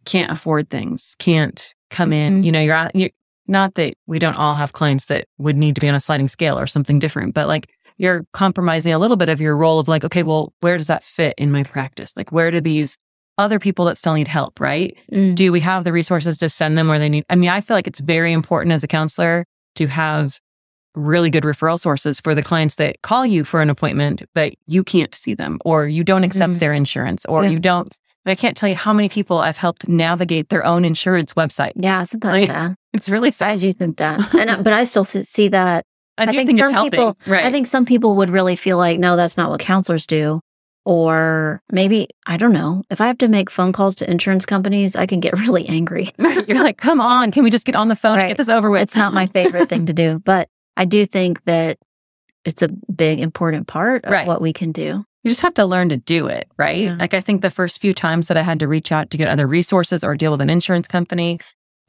can't 0.05 0.33
afford 0.33 0.69
things, 0.71 1.15
can't 1.21 1.73
come 1.91 2.13
in, 2.13 2.43
Mhm. 2.43 2.45
you 2.45 2.53
know, 2.53 2.61
you're, 2.61 2.91
you're 2.95 3.11
not 3.47 3.75
that 3.75 3.95
we 4.09 4.19
don't 4.19 4.37
all 4.37 4.55
have 4.55 4.73
clients 4.73 5.07
that 5.07 5.27
would 5.39 5.57
need 5.57 5.77
to 5.77 5.81
be 5.81 5.89
on 5.89 5.95
a 5.95 6.01
sliding 6.01 6.29
scale 6.29 6.59
or 6.59 6.67
something 6.67 6.99
different, 6.99 7.33
but 7.35 7.47
like 7.47 7.69
you're 7.97 8.25
compromising 8.33 8.93
a 8.93 8.99
little 8.99 9.17
bit 9.17 9.29
of 9.29 9.41
your 9.41 9.57
role 9.57 9.79
of 9.79 9.87
like, 9.87 10.05
okay, 10.05 10.23
well, 10.23 10.53
where 10.61 10.77
does 10.79 10.87
that 10.89 11.05
fit 11.05 11.35
in 11.39 11.53
my 11.53 11.63
practice? 11.63 12.13
Like, 12.17 12.33
where 12.33 12.51
do 12.51 12.61
these 12.61 12.97
other 13.41 13.59
people 13.59 13.85
that 13.87 13.99
still 13.99 14.15
need 14.15 14.29
help, 14.29 14.61
right? 14.61 14.97
Mm. 15.13 15.35
Do 15.35 15.51
we 15.53 15.61
have 15.61 15.85
the 15.85 15.93
resources 15.93 16.39
to 16.39 16.49
send 16.49 16.79
them 16.79 16.89
where 16.89 16.99
they 16.99 17.09
need? 17.09 17.25
I 17.31 17.35
mean, 17.37 17.51
I 17.51 17.61
feel 17.61 17.77
like 17.77 17.87
it's 17.87 18.01
very 18.01 18.33
important 18.33 18.73
as 18.73 18.85
a 18.85 18.89
counselor 18.89 19.45
to 19.77 19.87
have 19.87 20.39
really 20.95 21.31
good 21.31 21.45
referral 21.45 21.79
sources 21.79 22.21
for 22.21 22.35
the 22.35 22.43
clients 22.43 22.75
that 22.77 23.01
call 23.03 23.25
you 23.25 23.45
for 23.45 23.61
an 23.61 23.71
appointment, 23.71 24.23
but 24.35 24.53
you 24.67 24.83
can't 24.85 25.15
see 25.15 25.35
them 25.35 25.59
or 25.65 25.87
you 25.87 26.03
don't 26.05 26.25
accept 26.25 26.55
Mhm. 26.55 26.59
their 26.59 26.73
insurance 26.73 27.25
or 27.27 27.45
Yeah. 27.45 27.51
you 27.51 27.59
don't. 27.61 27.93
I 28.27 28.35
can't 28.35 28.57
tell 28.57 28.69
you 28.69 28.75
how 28.75 28.93
many 28.93 29.09
people 29.09 29.39
I've 29.39 29.57
helped 29.57 29.89
navigate 29.89 30.51
their 30.51 30.65
own 30.67 30.85
insurance 30.85 31.33
website. 31.35 31.73
Yeah, 31.77 32.03
isn't 32.03 32.23
that 32.23 32.33
Like, 32.33 32.51
sad? 32.51 32.75
It's 32.93 33.09
really 33.09 33.31
sad. 33.31 33.51
I 33.53 33.57
do 33.57 33.73
think 33.73 33.97
that, 33.99 34.35
and 34.35 34.51
I- 34.51 34.61
but 34.63 34.73
I 34.73 34.85
still 34.85 35.05
see 35.05 35.49
that. 35.49 35.85
I, 36.19 36.27
do 36.27 36.33
think 36.33 36.49
think, 36.49 36.59
some 36.59 36.73
helping. 36.73 36.91
people- 36.91 37.17
right. 37.27 37.45
I 37.45 37.51
think 37.53 37.67
some 37.67 37.87
people 37.87 38.17
would 38.17 38.29
really 38.29 38.57
feel 38.57 38.77
like, 38.77 38.99
no, 38.99 39.17
that's 39.17 39.37
not 39.39 39.49
what 39.49 39.59
counselors 39.61 40.07
do. 40.07 40.41
Or 40.87 41.63
maybe, 41.71 42.09
I 42.27 42.37
don't 42.37 42.53
know. 42.53 42.83
If 42.91 43.01
I 43.01 43.07
have 43.07 43.19
to 43.19 43.29
make 43.29 43.51
phone 43.51 43.73
calls 43.73 43.95
to 43.97 44.11
insurance 44.11 44.47
companies, 44.47 44.97
I 44.97 45.07
can 45.07 45.21
get 45.21 45.35
really 45.39 45.69
angry. 45.69 46.11
You're 46.19 46.63
like, 46.63 46.79
come 46.79 47.01
on, 47.01 47.31
can 47.31 47.45
we 47.45 47.51
just 47.51 47.67
get 47.67 47.77
on 47.77 47.89
the 47.89 47.97
phone 47.97 48.19
and 48.19 48.29
get 48.29 48.37
this 48.39 48.49
over 48.49 48.71
with? 48.71 48.83
It's 48.83 48.97
not 48.97 49.13
my 49.13 49.27
favorite 49.27 49.69
thing 49.69 49.87
to 49.87 49.93
do, 49.93 50.19
but 50.21 50.49
I 50.77 50.85
do 50.87 51.05
think 51.07 51.45
that 51.45 51.79
it's 52.45 52.63
a 52.63 52.69
big, 52.69 53.21
important 53.21 53.67
part 53.67 54.05
of 54.07 54.13
Right. 54.13 54.27
what 54.27 54.41
we 54.41 54.53
can 54.53 54.73
do. 54.73 55.05
You 55.23 55.29
just 55.31 55.43
have 55.43 55.53
to 55.55 55.67
learn 55.67 55.91
to 55.91 55.99
do 55.99 56.29
it, 56.29 56.49
right? 56.57 56.79
Yeah. 56.79 56.97
Like 56.99 57.13
I 57.13 57.21
think 57.21 57.43
the 57.43 57.51
first 57.51 57.79
few 57.83 57.93
times 57.93 58.29
that 58.29 58.39
I 58.39 58.43
had 58.43 58.59
to 58.61 58.69
reach 58.69 58.91
out 58.91 59.11
to 59.11 59.19
get 59.19 59.29
other 59.29 59.47
resources 59.47 60.03
or 60.03 60.17
deal 60.17 60.31
with 60.31 60.41
an 60.41 60.49
insurance 60.49 60.89
company, 60.89 61.39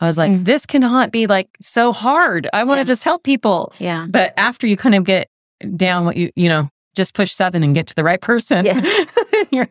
I 0.01 0.07
was 0.07 0.17
like, 0.17 0.31
Mm. 0.31 0.43
this 0.43 0.65
cannot 0.65 1.11
be 1.13 1.27
like 1.27 1.47
so 1.61 1.93
hard. 1.93 2.49
I 2.51 2.65
want 2.65 2.79
to 2.79 2.81
Yeah. 2.81 2.85
just 2.87 3.05
help 3.05 3.23
people. 3.23 3.71
Yeah. 3.79 4.05
But 4.09 4.33
after 4.35 4.67
you 4.67 4.75
kind 4.75 4.95
of 4.95 5.05
get 5.05 5.29
down 5.77 6.03
what 6.03 6.17
you, 6.17 6.31
you 6.35 6.49
know, 6.49 6.69
just 6.95 7.13
push 7.15 7.31
seven 7.31 7.63
and 7.63 7.73
get 7.73 7.87
to 7.87 7.95
the 7.95 8.03
right 8.03 8.19
person, 8.21 8.65
Yeah. 8.65 8.81
you're, 9.51 9.67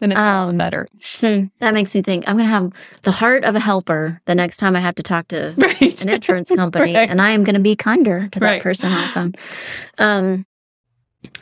then 0.00 0.12
it's 0.12 0.18
all 0.20 0.48
Um, 0.50 0.58
better. 0.58 0.86
Hmm, 1.20 1.44
that 1.58 1.74
makes 1.74 1.94
me 1.94 2.02
think 2.02 2.28
I'm 2.28 2.36
going 2.36 2.46
to 2.46 2.50
have 2.50 2.72
the 3.02 3.12
heart 3.12 3.44
of 3.44 3.54
a 3.54 3.60
helper 3.60 4.20
the 4.26 4.34
next 4.34 4.56
time 4.58 4.74
I 4.76 4.80
have 4.80 4.94
to 4.96 5.02
talk 5.02 5.28
to 5.28 5.54
Right. 5.58 6.02
an 6.02 6.08
insurance 6.08 6.50
company, 6.50 6.94
Right. 6.94 7.08
and 7.08 7.20
I 7.22 7.30
am 7.30 7.44
going 7.44 7.54
to 7.54 7.60
be 7.60 7.76
kinder 7.76 8.28
to 8.32 8.40
that 8.40 8.46
Right. 8.46 8.62
person 8.62 8.90
on 8.92 9.00
the 9.00 9.08
phone. 9.08 9.34
Um, 9.98 10.46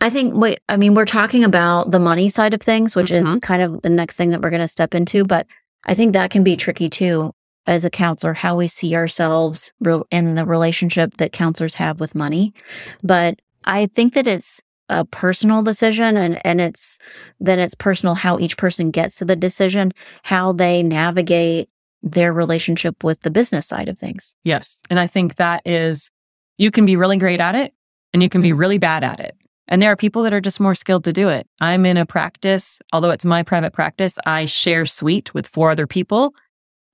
I 0.00 0.08
think. 0.10 0.34
Wait, 0.34 0.60
I 0.68 0.76
mean, 0.76 0.94
we're 0.94 1.04
talking 1.04 1.44
about 1.44 1.90
the 1.90 1.98
money 2.00 2.28
side 2.28 2.54
of 2.54 2.60
things, 2.60 2.96
which 2.96 3.10
Mhm. 3.10 3.34
is 3.36 3.40
kind 3.42 3.60
of 3.62 3.82
the 3.82 3.90
next 3.90 4.16
thing 4.16 4.30
that 4.30 4.40
we're 4.40 4.50
going 4.50 4.62
to 4.62 4.68
step 4.68 4.94
into. 4.94 5.24
But 5.24 5.46
I 5.86 5.94
think 5.94 6.12
that 6.14 6.30
can 6.30 6.42
be 6.42 6.56
tricky 6.56 6.88
too, 6.88 7.32
as 7.66 7.84
a 7.84 7.90
counselor, 7.90 8.32
how 8.34 8.56
we 8.56 8.66
see 8.68 8.94
ourselves 8.94 9.72
in 10.10 10.34
the 10.36 10.46
relationship 10.46 11.16
that 11.18 11.32
counselors 11.32 11.74
have 11.74 12.00
with 12.00 12.14
money. 12.14 12.54
But 13.02 13.40
I 13.66 13.86
think 13.86 14.14
that 14.14 14.26
it's 14.26 14.62
a 14.88 15.04
personal 15.04 15.62
decision, 15.62 16.16
and 16.16 16.44
and 16.46 16.60
it's 16.60 16.98
then 17.40 17.58
it's 17.58 17.74
personal 17.74 18.14
how 18.14 18.38
each 18.38 18.56
person 18.56 18.90
gets 18.90 19.16
to 19.16 19.24
the 19.24 19.36
decision, 19.36 19.92
how 20.22 20.52
they 20.52 20.82
navigate 20.82 21.68
their 22.04 22.32
relationship 22.32 23.02
with 23.02 23.20
the 23.20 23.30
business 23.30 23.66
side 23.66 23.88
of 23.88 23.98
things. 23.98 24.34
Yes. 24.44 24.80
And 24.90 25.00
I 25.00 25.06
think 25.06 25.36
that 25.36 25.62
is, 25.64 26.10
you 26.58 26.70
can 26.70 26.84
be 26.84 26.96
really 26.96 27.16
great 27.16 27.40
at 27.40 27.54
it 27.54 27.72
and 28.12 28.22
you 28.22 28.28
can 28.28 28.42
be 28.42 28.50
mm-hmm. 28.50 28.58
really 28.58 28.78
bad 28.78 29.02
at 29.02 29.20
it. 29.20 29.34
And 29.66 29.80
there 29.80 29.90
are 29.90 29.96
people 29.96 30.22
that 30.24 30.34
are 30.34 30.40
just 30.42 30.60
more 30.60 30.74
skilled 30.74 31.04
to 31.04 31.12
do 31.14 31.30
it. 31.30 31.48
I'm 31.62 31.86
in 31.86 31.96
a 31.96 32.04
practice, 32.04 32.78
although 32.92 33.10
it's 33.10 33.24
my 33.24 33.42
private 33.42 33.72
practice, 33.72 34.18
I 34.26 34.44
share 34.44 34.84
suite 34.84 35.32
with 35.32 35.48
four 35.48 35.70
other 35.70 35.86
people 35.86 36.34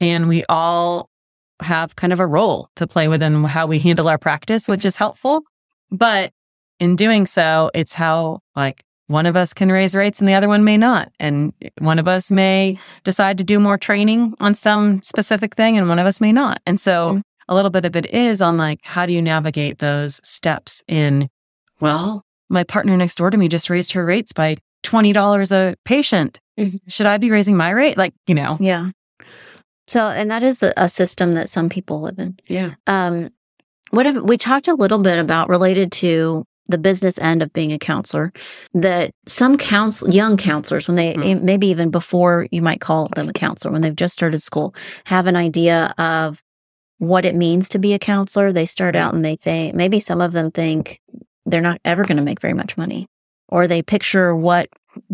and 0.00 0.28
we 0.28 0.44
all 0.48 1.10
have 1.60 1.96
kind 1.96 2.12
of 2.12 2.20
a 2.20 2.26
role 2.26 2.70
to 2.76 2.86
play 2.86 3.08
within 3.08 3.42
how 3.44 3.66
we 3.66 3.80
handle 3.80 4.08
our 4.08 4.16
practice, 4.16 4.68
which 4.68 4.84
is 4.84 4.96
helpful. 4.96 5.42
But 5.90 6.32
in 6.80 6.96
doing 6.96 7.26
so, 7.26 7.70
it's 7.74 7.94
how 7.94 8.40
like 8.56 8.82
one 9.06 9.26
of 9.26 9.36
us 9.36 9.52
can 9.52 9.70
raise 9.70 9.94
rates 9.94 10.20
and 10.20 10.28
the 10.28 10.34
other 10.34 10.48
one 10.48 10.64
may 10.64 10.76
not. 10.76 11.10
And 11.20 11.52
one 11.78 11.98
of 11.98 12.06
us 12.08 12.30
may 12.30 12.78
decide 13.04 13.38
to 13.38 13.44
do 13.44 13.58
more 13.60 13.76
training 13.78 14.34
on 14.40 14.54
some 14.54 15.02
specific 15.02 15.54
thing 15.54 15.76
and 15.76 15.88
one 15.88 15.98
of 15.98 16.06
us 16.06 16.20
may 16.20 16.32
not. 16.32 16.60
And 16.66 16.78
so 16.80 17.14
Mhm. 17.14 17.22
a 17.48 17.54
little 17.54 17.70
bit 17.70 17.84
of 17.84 17.96
it 17.96 18.06
is 18.14 18.40
on 18.40 18.56
like, 18.56 18.78
how 18.82 19.06
do 19.06 19.12
you 19.12 19.20
navigate 19.20 19.78
those 19.80 20.20
steps 20.24 20.82
in, 20.88 21.28
well, 21.80 22.24
my 22.48 22.62
partner 22.64 22.96
next 22.96 23.16
door 23.16 23.30
to 23.30 23.36
me 23.36 23.48
just 23.48 23.68
raised 23.70 23.92
her 23.92 24.04
rates 24.04 24.32
by 24.32 24.56
$20 24.84 25.50
a 25.52 25.74
patient. 25.84 26.40
Mhm. 26.58 26.80
Should 26.88 27.06
I 27.06 27.18
be 27.18 27.30
raising 27.30 27.56
my 27.56 27.70
rate? 27.70 27.96
Like, 27.98 28.14
you 28.26 28.34
know, 28.34 28.56
Yeah. 28.60 28.90
So, 29.88 30.06
and 30.06 30.30
that 30.30 30.44
is 30.44 30.58
the, 30.60 30.72
a 30.80 30.88
system 30.88 31.32
that 31.32 31.48
some 31.48 31.68
people 31.68 32.00
live 32.00 32.18
in. 32.20 32.38
yeah. 32.46 32.74
Um, 32.86 33.30
what 33.90 34.06
if, 34.06 34.16
we 34.22 34.36
talked 34.36 34.68
a 34.68 34.74
little 34.74 34.98
bit 35.00 35.18
about 35.18 35.48
related 35.48 35.90
to 35.92 36.44
the 36.70 36.78
business 36.78 37.18
end 37.18 37.42
of 37.42 37.52
being 37.52 37.72
a 37.72 37.78
counselor 37.78 38.32
that 38.74 39.10
some 39.26 39.56
counsel 39.56 40.08
young 40.10 40.36
counselors 40.36 40.86
when 40.88 40.96
they 40.96 41.14
Mm. 41.14 41.42
maybe 41.42 41.66
even 41.66 41.90
before 41.90 42.46
you 42.50 42.62
might 42.62 42.80
call 42.80 43.08
them 43.14 43.28
a 43.28 43.32
counselor 43.32 43.72
when 43.72 43.82
they've 43.82 43.96
just 43.96 44.14
started 44.14 44.42
school 44.42 44.74
have 45.04 45.26
an 45.26 45.36
idea 45.36 45.92
of 45.98 46.42
what 46.98 47.24
it 47.24 47.34
means 47.34 47.68
to 47.70 47.78
be 47.78 47.92
a 47.94 47.98
counselor 47.98 48.52
they 48.52 48.66
start 48.66 48.94
out 48.94 49.14
and 49.14 49.24
they 49.24 49.36
think 49.36 49.74
maybe 49.74 50.00
some 50.00 50.20
of 50.20 50.32
them 50.32 50.50
think 50.50 51.00
they're 51.46 51.60
not 51.60 51.80
ever 51.84 52.04
going 52.04 52.16
to 52.18 52.22
make 52.22 52.40
very 52.40 52.54
much 52.54 52.76
money 52.76 53.06
or 53.48 53.66
they 53.66 53.82
picture 53.82 54.36
what 54.36 54.68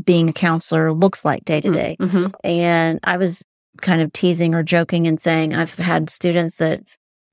being 0.05 0.29
a 0.29 0.33
counselor 0.33 0.93
looks 0.93 1.25
like 1.25 1.45
day 1.45 1.61
to 1.61 1.71
day 1.71 1.97
Mhm. 2.01 2.33
and 2.45 3.01
I 3.05 3.17
was 3.17 3.43
kind 3.83 4.01
of 4.03 4.13
teasing 4.13 4.55
or 4.55 4.63
joking 4.63 5.07
and 5.07 5.21
saying 5.21 5.55
I've 5.55 5.75
had 5.75 6.11
students 6.11 6.57
that 6.57 6.81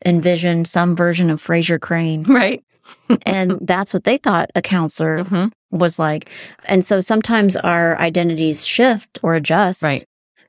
envisioned 0.05 0.67
some 0.67 0.95
version 0.95 1.29
of 1.29 1.41
Frasier 1.41 1.79
Crane, 1.79 2.23
Right. 2.27 2.61
And 3.25 3.57
that's 3.61 3.93
what 3.93 4.03
they 4.03 4.17
thought 4.17 4.49
a 4.55 4.61
counselor 4.61 5.23
Mhm. 5.23 5.51
was 5.71 5.97
like. 5.99 6.29
And 6.65 6.85
so 6.85 6.99
sometimes 7.01 7.55
our 7.55 7.97
identities 7.99 8.65
shift 8.65 9.19
or 9.23 9.35
adjust, 9.35 9.81
Right. 9.83 10.05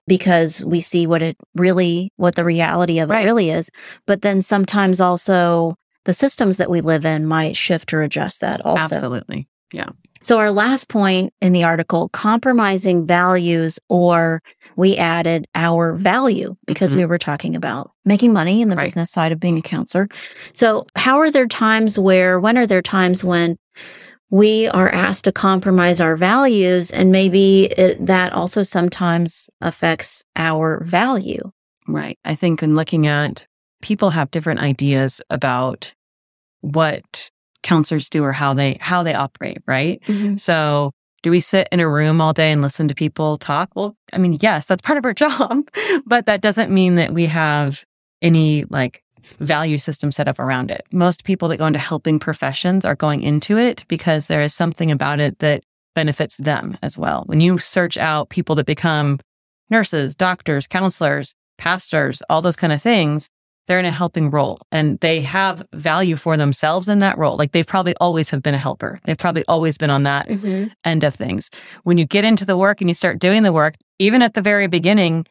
Because 0.07 0.63
we 0.63 0.83
see 0.83 1.07
what 1.07 1.23
it 1.23 1.37
really, 1.55 2.13
what 2.17 2.35
the 2.35 2.45
reality 2.45 2.99
of 2.99 3.11
it 3.11 3.15
really 3.15 3.49
is. 3.51 3.71
But 4.07 4.21
then 4.21 4.43
sometimes 4.43 5.01
also 5.01 5.77
the 6.05 6.13
systems 6.13 6.59
that 6.59 6.69
we 6.69 6.83
live 6.83 7.07
in 7.07 7.27
might 7.27 7.57
shift 7.57 7.95
or 7.95 8.03
adjust 8.03 8.41
that 8.43 8.61
also. 8.67 8.97
Absolutely. 8.97 9.49
So 10.25 10.39
our 10.39 10.51
last 10.51 10.89
point 10.89 11.33
in 11.43 11.53
the 11.53 11.65
article, 11.65 12.09
compromising 12.09 13.07
values, 13.07 13.79
or 13.89 14.43
we 14.77 14.97
added 14.97 15.47
our 15.55 15.93
value 15.95 16.57
because 16.67 16.95
Mhm. 16.95 16.97
we 16.97 17.05
were 17.07 17.19
talking 17.19 17.55
about 17.55 17.91
making 18.05 18.33
money 18.33 18.63
in 18.63 18.71
the 18.71 18.77
Right. 18.77 18.87
business 18.87 19.11
side 19.11 19.33
of 19.33 19.39
being 19.39 19.59
a 19.59 19.63
counselor. 19.63 20.09
So 20.55 20.87
how 20.97 21.19
are 21.21 21.31
there 21.31 21.47
times 21.47 21.99
where, 21.99 22.41
when 22.41 22.57
are 22.57 22.67
there 22.67 22.83
times 22.83 23.23
when 23.23 23.57
we 24.31 24.67
are 24.69 24.89
asked 24.89 25.25
to 25.25 25.33
compromise 25.33 26.01
our 26.01 26.17
values 26.17 26.91
and 26.91 27.13
maybe 27.13 27.67
it, 27.77 28.05
that 28.07 28.33
also 28.33 28.63
sometimes 28.63 29.51
affects 29.61 30.25
our 30.37 30.83
value? 30.85 31.53
Right. 31.87 32.19
I 32.25 32.35
think 32.35 32.63
in 32.63 32.75
looking 32.75 33.07
at 33.07 33.47
people 33.83 34.11
have 34.11 34.31
different 34.31 34.61
ideas 34.61 35.21
about 35.29 35.93
what 36.63 37.31
counselors 37.65 38.09
do 38.09 38.23
or 38.23 38.31
how 38.31 38.55
they 38.55 38.79
how 38.81 39.03
they 39.03 39.15
operate, 39.15 39.59
right? 39.67 40.01
Mm-hmm. 40.07 40.37
So 40.37 40.93
do 41.25 41.31
we 41.31 41.41
sit 41.41 41.67
in 41.73 41.81
a 41.81 41.89
room 41.89 42.21
all 42.21 42.33
day 42.33 42.53
and 42.53 42.63
listen 42.63 42.87
to 42.87 42.95
people 42.95 43.39
talk? 43.39 43.71
Well, 43.75 43.97
I 44.13 44.19
mean, 44.19 44.39
yes, 44.41 44.67
that's 44.67 44.83
part 44.83 44.99
of 44.99 45.05
our 45.05 45.15
job, 45.25 45.69
but 46.07 46.27
that 46.27 46.43
doesn't 46.43 46.71
mean 46.71 46.95
that 46.95 47.13
we 47.13 47.27
have 47.27 47.83
any 48.23 48.65
like 48.65 49.03
value 49.41 49.79
system 49.79 50.13
set 50.13 50.29
up 50.29 50.39
around 50.39 50.71
it. 50.71 50.83
Most 50.93 51.25
people 51.25 51.49
that 51.49 51.57
go 51.57 51.67
into 51.67 51.79
helping 51.79 52.19
professions 52.19 52.85
are 52.85 52.95
going 52.95 53.23
into 53.23 53.59
it 53.59 53.85
because 53.89 54.27
there 54.27 54.43
is 54.43 54.55
something 54.55 54.91
about 54.91 55.19
it 55.19 55.39
that 55.39 55.65
benefits 55.95 56.37
them 56.37 56.77
as 56.83 56.99
well. 56.99 57.23
When 57.27 57.41
you 57.41 57.57
search 57.57 57.97
out 57.97 58.29
people 58.29 58.55
that 58.57 58.67
become 58.67 59.19
nurses, 59.71 60.15
doctors, 60.15 60.67
counselors, 60.67 61.35
pastors, 61.57 62.23
all 62.29 62.43
those 62.43 62.57
kind 62.57 62.73
of 62.73 62.83
things, 62.83 63.29
they're 63.67 63.79
in 63.79 63.85
a 63.87 63.91
helping 63.91 64.31
role 64.31 64.59
and 64.71 64.99
they 65.01 65.21
have 65.23 65.63
value 65.73 66.17
for 66.17 66.37
themselves 66.37 66.89
in 66.89 66.99
that 66.99 67.17
role. 67.19 67.37
Like 67.37 67.53
they've 67.53 67.67
probably 67.67 67.95
always 68.01 68.29
have 68.31 68.43
been 68.43 68.55
a 68.55 68.59
helper. 68.59 69.01
They've 69.05 69.17
probably 69.19 69.45
always 69.49 69.79
been 69.79 69.91
on 69.91 70.03
that 70.05 70.29
Mm-hmm. 70.29 70.69
end 70.85 71.05
of 71.05 71.15
things. 71.15 71.51
When 71.85 71.97
you 71.99 72.05
get 72.07 72.25
into 72.25 72.45
the 72.45 72.57
work 72.57 72.81
and 72.81 72.91
you 72.91 72.95
start 72.95 73.19
doing 73.19 73.43
the 73.43 73.53
work, 73.53 73.75
even 73.99 74.21
at 74.23 74.35
the 74.35 74.43
very 74.43 74.67
beginning, 74.67 75.27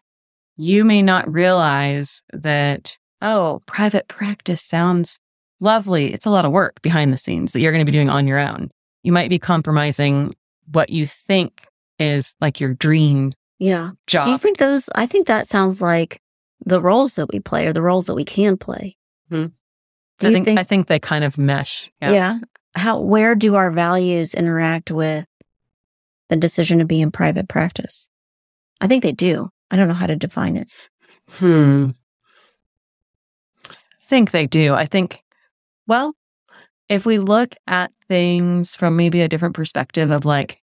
you 0.58 0.84
may 0.86 1.02
not 1.02 1.32
realize 1.32 2.22
that, 2.32 2.98
oh, 3.22 3.62
private 3.66 4.08
practice 4.08 4.62
sounds 4.62 5.20
lovely. 5.60 6.14
It's 6.14 6.26
a 6.26 6.30
lot 6.32 6.46
of 6.46 6.52
work 6.52 6.82
behind 6.82 7.14
the 7.14 7.18
scenes 7.18 7.54
that 7.54 7.62
you're 7.62 7.72
going 7.72 7.86
to 7.86 7.92
be 7.92 7.96
doing 7.96 8.10
on 8.10 8.28
your 8.28 8.40
own. 8.40 8.70
You 9.04 9.12
might 9.12 9.30
be 9.30 9.40
compromising 9.40 10.34
what 10.72 10.90
you 10.90 11.06
think 11.06 11.66
is 12.00 12.36
like 12.42 12.60
your 12.60 12.74
dream 12.74 13.32
Yeah. 13.60 13.92
job. 14.08 14.26
Do 14.26 14.32
you 14.32 14.38
think 14.38 14.58
those, 14.58 14.90
I 14.96 15.06
think 15.08 15.28
that 15.28 15.48
sounds 15.48 15.82
like 15.82 16.20
the 16.66 16.82
roles 16.82 17.16
that 17.16 17.32
we 17.32 17.40
play 17.40 17.68
or 17.68 17.74
the 17.74 17.82
roles 17.82 18.06
that 18.06 18.16
we 18.16 18.26
can 18.26 18.58
play. 18.58 18.98
Hmm. 19.30 19.48
Do 20.20 20.28
I 20.28 20.30
you 20.30 20.36
think, 20.36 20.46
think 20.46 20.60
I 20.60 20.64
think 20.64 20.88
they 20.88 21.00
kind 21.00 21.24
of 21.24 21.38
mesh. 21.38 21.92
Yeah. 22.02 22.40
How 22.76 23.00
where 23.02 23.36
do 23.36 23.56
our 23.56 23.72
values 23.72 24.34
interact 24.34 24.92
with 24.92 25.26
the 26.30 26.36
decision 26.36 26.80
to 26.80 26.86
be 26.86 27.02
in 27.02 27.12
private 27.12 27.48
practice? 27.50 28.10
I 28.82 28.88
think 28.88 29.04
they 29.04 29.12
do. 29.12 29.50
I 29.70 29.76
don't 29.76 29.88
know 29.88 29.94
how 29.94 30.08
to 30.08 30.16
define 30.16 30.56
it. 30.56 30.72
Hmm. 31.30 31.92
think 34.02 34.32
they 34.32 34.46
do. 34.46 34.74
I 34.74 34.86
think, 34.86 35.24
well, 35.88 36.14
if 36.90 37.06
we 37.06 37.18
look 37.18 37.56
at 37.66 37.92
things 38.08 38.76
from 38.76 38.96
maybe 38.96 39.22
a 39.22 39.28
different 39.28 39.56
perspective 39.56 40.12
of 40.12 40.26
like 40.26 40.62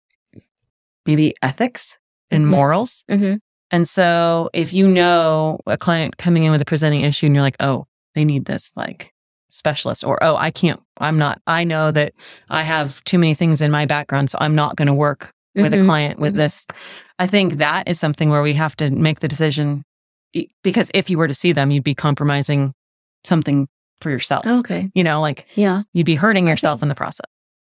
maybe 1.05 1.33
ethics 1.41 1.97
and 2.29 2.45
Mhm. 2.45 2.49
morals. 2.49 3.03
Mm-hmm. 3.09 3.35
And 3.71 3.87
so 3.87 4.49
if 4.53 4.73
you 4.73 4.87
know 4.87 5.59
a 5.67 5.77
client 5.77 6.17
coming 6.17 6.43
in 6.43 6.51
with 6.51 6.61
a 6.61 6.65
presenting 6.65 7.01
issue 7.01 7.27
and 7.27 7.35
you're 7.35 7.43
like, 7.43 7.57
oh, 7.59 7.85
they 8.15 8.25
need 8.25 8.45
this 8.45 8.71
like 8.75 9.13
specialist 9.51 10.03
or, 10.03 10.21
oh, 10.23 10.35
I 10.35 10.51
can't, 10.51 10.79
I'm 10.99 11.17
not, 11.17 11.41
I 11.47 11.63
know 11.63 11.91
that 11.91 12.13
I 12.49 12.63
have 12.63 13.03
too 13.03 13.17
many 13.19 13.33
things 13.33 13.61
in 13.61 13.71
my 13.71 13.85
background. 13.85 14.29
So 14.29 14.37
I'm 14.41 14.55
not 14.55 14.75
going 14.75 14.87
to 14.87 14.93
work 14.93 15.31
with 15.55 15.73
a 15.73 15.77
Mhm. 15.77 15.85
client 15.85 16.19
with 16.19 16.33
Mhm. 16.33 16.37
this. 16.37 16.65
I 17.19 17.27
think 17.27 17.57
that 17.57 17.87
is 17.87 17.99
something 17.99 18.29
where 18.29 18.41
we 18.41 18.53
have 18.53 18.75
to 18.77 18.89
make 18.89 19.19
the 19.19 19.27
decision 19.27 19.83
because 20.63 20.91
if 20.93 21.09
you 21.09 21.17
were 21.17 21.27
to 21.27 21.33
see 21.33 21.51
them, 21.51 21.71
you'd 21.71 21.83
be 21.83 21.95
compromising 21.95 22.73
something 23.23 23.67
for 24.01 24.09
yourself. 24.11 24.45
Okay. 24.45 24.89
You 24.93 25.03
know, 25.03 25.19
like 25.21 25.45
Yeah. 25.55 25.81
you'd 25.93 26.05
be 26.05 26.15
hurting 26.15 26.47
yourself 26.47 26.81
in 26.81 26.87
the 26.87 26.95
process. 26.95 27.25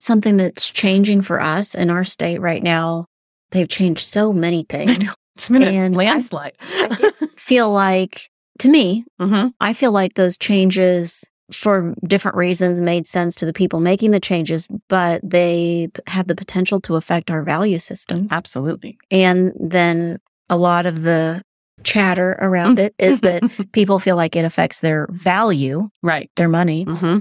Something 0.00 0.36
that's 0.36 0.68
changing 0.70 1.22
for 1.22 1.40
us 1.40 1.74
in 1.74 1.90
our 1.90 2.04
state 2.04 2.40
right 2.40 2.62
now. 2.62 3.06
They've 3.50 3.68
changed 3.68 4.04
so 4.06 4.32
many 4.32 4.64
things. 4.68 5.08
It's 5.36 5.48
been 5.48 5.62
And 5.62 5.94
I- 5.94 5.96
landslide. 5.96 6.52
I 6.60 6.88
did 6.88 7.14
feel 7.36 7.70
like, 7.70 8.30
to 8.58 8.68
me, 8.68 9.04
hmm 9.20 9.48
I 9.60 9.72
feel 9.72 9.92
like 9.92 10.14
those 10.14 10.36
changes 10.38 11.24
for 11.50 11.94
different 12.06 12.36
reasons 12.36 12.80
made 12.80 13.06
sense 13.06 13.34
to 13.36 13.44
the 13.46 13.52
people 13.52 13.80
making 13.80 14.10
the 14.12 14.20
changes, 14.20 14.66
but 14.88 15.20
they 15.22 15.88
have 16.06 16.26
the 16.26 16.34
potential 16.34 16.80
to 16.80 16.96
affect 16.96 17.30
our 17.30 17.42
value 17.42 17.78
system. 17.78 18.28
Absolutely. 18.30 18.96
And 19.10 19.52
then 19.60 20.18
a 20.48 20.56
lot 20.56 20.86
of 20.86 21.02
the 21.02 21.42
chatter 21.84 22.38
around 22.40 22.78
it 22.78 22.94
is 22.98 23.20
that 23.20 23.42
people 23.72 23.98
feel 23.98 24.16
like 24.16 24.34
it 24.36 24.44
affects 24.44 24.78
their 24.80 25.08
value, 25.10 25.90
right. 26.02 26.30
their 26.36 26.48
money. 26.48 26.84
hmm 26.84 27.18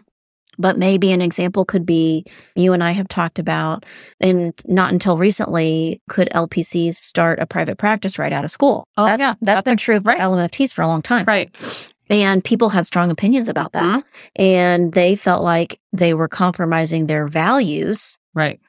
But 0.57 0.77
maybe 0.77 1.11
an 1.11 1.21
example 1.21 1.65
could 1.65 1.85
be 1.85 2.25
you 2.55 2.73
and 2.73 2.83
I 2.83 2.91
have 2.91 3.07
talked 3.07 3.39
about, 3.39 3.85
and 4.19 4.53
not 4.65 4.91
until 4.91 5.17
recently 5.17 6.01
could 6.09 6.29
LPCs 6.35 6.95
start 6.95 7.39
a 7.39 7.45
private 7.45 7.77
practice 7.77 8.19
right 8.19 8.33
out 8.33 8.43
of 8.43 8.51
school. 8.51 8.87
Oh, 8.97 9.05
That- 9.05 9.19
yeah. 9.19 9.33
That's 9.41 9.63
been 9.63 9.77
true 9.77 9.99
for 10.01 10.09
right. 10.09 10.19
LMFTs 10.19 10.73
for 10.73 10.81
a 10.81 10.87
long 10.87 11.01
time. 11.01 11.25
Right. 11.25 11.49
And 12.09 12.43
people 12.43 12.69
have 12.69 12.85
strong 12.85 13.09
opinions 13.09 13.47
about 13.47 13.71
that. 13.71 13.83
Mhm. 13.83 14.03
And 14.35 14.91
they 14.93 15.15
felt 15.15 15.43
like 15.43 15.79
they 15.93 16.13
were 16.13 16.27
compromising 16.27 17.07
their 17.07 17.27
values. 17.27 18.17
Right. 18.35 18.59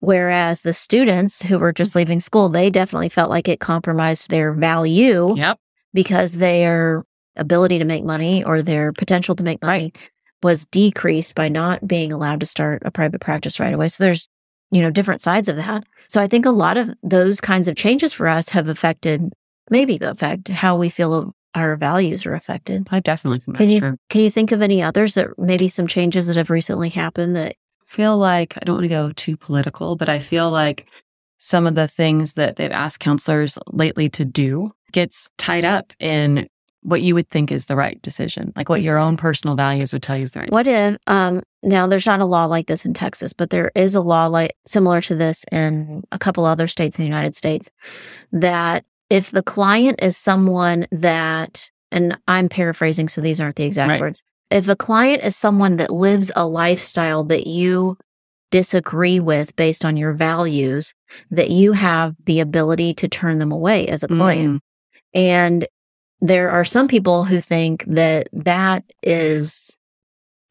Whereas 0.00 0.62
the 0.62 0.72
students 0.72 1.42
who 1.42 1.58
were 1.58 1.72
just 1.72 1.94
leaving 1.96 2.20
school, 2.20 2.48
they 2.48 2.70
definitely 2.70 3.08
felt 3.08 3.30
like 3.30 3.48
it 3.48 3.60
compromised 3.60 4.30
their 4.30 4.52
value 4.52 5.34
Yep. 5.36 5.58
because 5.94 6.32
their 6.34 7.04
ability 7.36 7.78
to 7.78 7.84
make 7.84 8.04
money 8.04 8.42
or 8.44 8.62
their 8.62 8.92
potential 8.92 9.34
to 9.36 9.42
make 9.44 9.62
money 9.62 9.92
was 10.42 10.66
decreased 10.66 11.34
by 11.34 11.48
not 11.48 11.86
being 11.86 12.12
allowed 12.12 12.40
to 12.40 12.46
start 12.46 12.82
a 12.84 12.90
private 12.90 13.20
practice 13.20 13.58
right 13.58 13.74
away. 13.74 13.88
So 13.88 14.04
there's, 14.04 14.28
you 14.70 14.80
know, 14.80 14.90
different 14.90 15.20
sides 15.20 15.48
of 15.48 15.56
that. 15.56 15.84
So 16.08 16.20
I 16.20 16.26
think 16.26 16.46
a 16.46 16.50
lot 16.50 16.76
of 16.76 16.90
those 17.02 17.40
kinds 17.40 17.68
of 17.68 17.76
changes 17.76 18.12
for 18.12 18.28
us 18.28 18.50
have 18.50 18.68
affected, 18.68 19.32
maybe 19.70 19.98
affect 20.00 20.48
how 20.48 20.76
we 20.76 20.88
feel 20.88 21.34
our 21.54 21.76
values 21.76 22.24
are 22.26 22.34
affected. 22.34 22.86
I 22.90 23.00
definitely 23.00 23.40
think 23.40 23.56
Can 23.56 23.68
you 23.68 23.80
true. 23.80 23.96
can 24.10 24.20
you 24.20 24.30
think 24.30 24.52
of 24.52 24.62
any 24.62 24.82
others 24.82 25.14
that 25.14 25.30
maybe 25.38 25.68
some 25.68 25.86
changes 25.86 26.26
that 26.26 26.36
have 26.36 26.50
recently 26.50 26.90
happened 26.90 27.34
that 27.36 27.56
feel 27.86 28.18
like 28.18 28.56
I 28.56 28.64
don't 28.64 28.76
want 28.76 28.84
to 28.84 28.88
go 28.88 29.12
too 29.12 29.36
political, 29.36 29.96
but 29.96 30.08
I 30.08 30.18
feel 30.18 30.50
like 30.50 30.86
some 31.38 31.66
of 31.66 31.74
the 31.74 31.88
things 31.88 32.34
that 32.34 32.56
they've 32.56 32.70
asked 32.70 33.00
counselors 33.00 33.58
lately 33.68 34.08
to 34.10 34.24
do 34.24 34.72
gets 34.92 35.28
tied 35.38 35.64
up 35.64 35.92
in 35.98 36.48
what 36.82 37.02
you 37.02 37.14
would 37.14 37.28
think 37.28 37.50
is 37.50 37.66
the 37.66 37.76
right 37.76 38.00
decision, 38.02 38.52
like 38.56 38.68
what 38.68 38.82
your 38.82 38.98
own 38.98 39.16
personal 39.16 39.56
values 39.56 39.92
would 39.92 40.02
tell 40.02 40.16
you 40.16 40.22
is 40.22 40.32
the 40.32 40.40
right. 40.40 40.50
What 40.52 40.66
if 40.66 40.96
um 41.06 41.42
now 41.62 41.86
there's 41.86 42.06
not 42.06 42.20
a 42.20 42.24
law 42.24 42.44
like 42.44 42.66
this 42.68 42.84
in 42.84 42.94
Texas, 42.94 43.32
but 43.32 43.50
there 43.50 43.70
is 43.74 43.94
a 43.94 44.00
law 44.00 44.26
like 44.26 44.54
similar 44.66 45.00
to 45.02 45.14
this 45.14 45.44
in 45.50 46.04
a 46.12 46.18
couple 46.18 46.44
other 46.44 46.68
states 46.68 46.96
in 46.98 47.02
the 47.02 47.08
United 47.08 47.34
States 47.34 47.68
that 48.32 48.84
if 49.10 49.30
the 49.30 49.42
client 49.42 49.98
is 50.02 50.16
someone 50.16 50.86
that 50.92 51.68
and 51.90 52.16
I'm 52.28 52.48
paraphrasing 52.48 53.08
so 53.08 53.20
these 53.20 53.40
aren't 53.40 53.56
the 53.56 53.64
exact 53.64 53.88
Right. 53.90 54.00
words. 54.00 54.22
If 54.50 54.68
a 54.68 54.76
client 54.76 55.22
is 55.24 55.36
someone 55.36 55.76
that 55.76 55.90
lives 55.90 56.30
a 56.36 56.46
lifestyle 56.46 57.24
that 57.24 57.46
you 57.46 57.96
disagree 58.50 59.20
with 59.20 59.54
based 59.56 59.84
on 59.84 59.96
your 59.96 60.12
values, 60.14 60.94
that 61.30 61.50
you 61.50 61.72
have 61.72 62.14
the 62.24 62.40
ability 62.40 62.94
to 62.94 63.08
turn 63.08 63.38
them 63.38 63.52
away 63.52 63.86
as 63.88 64.02
a 64.02 64.08
client. 64.08 64.56
Mm, 64.56 64.60
And 65.14 65.66
there 66.20 66.50
are 66.50 66.64
some 66.64 66.88
people 66.88 67.24
who 67.24 67.40
think 67.40 67.84
that 67.86 68.28
that 68.32 68.84
is 69.02 69.76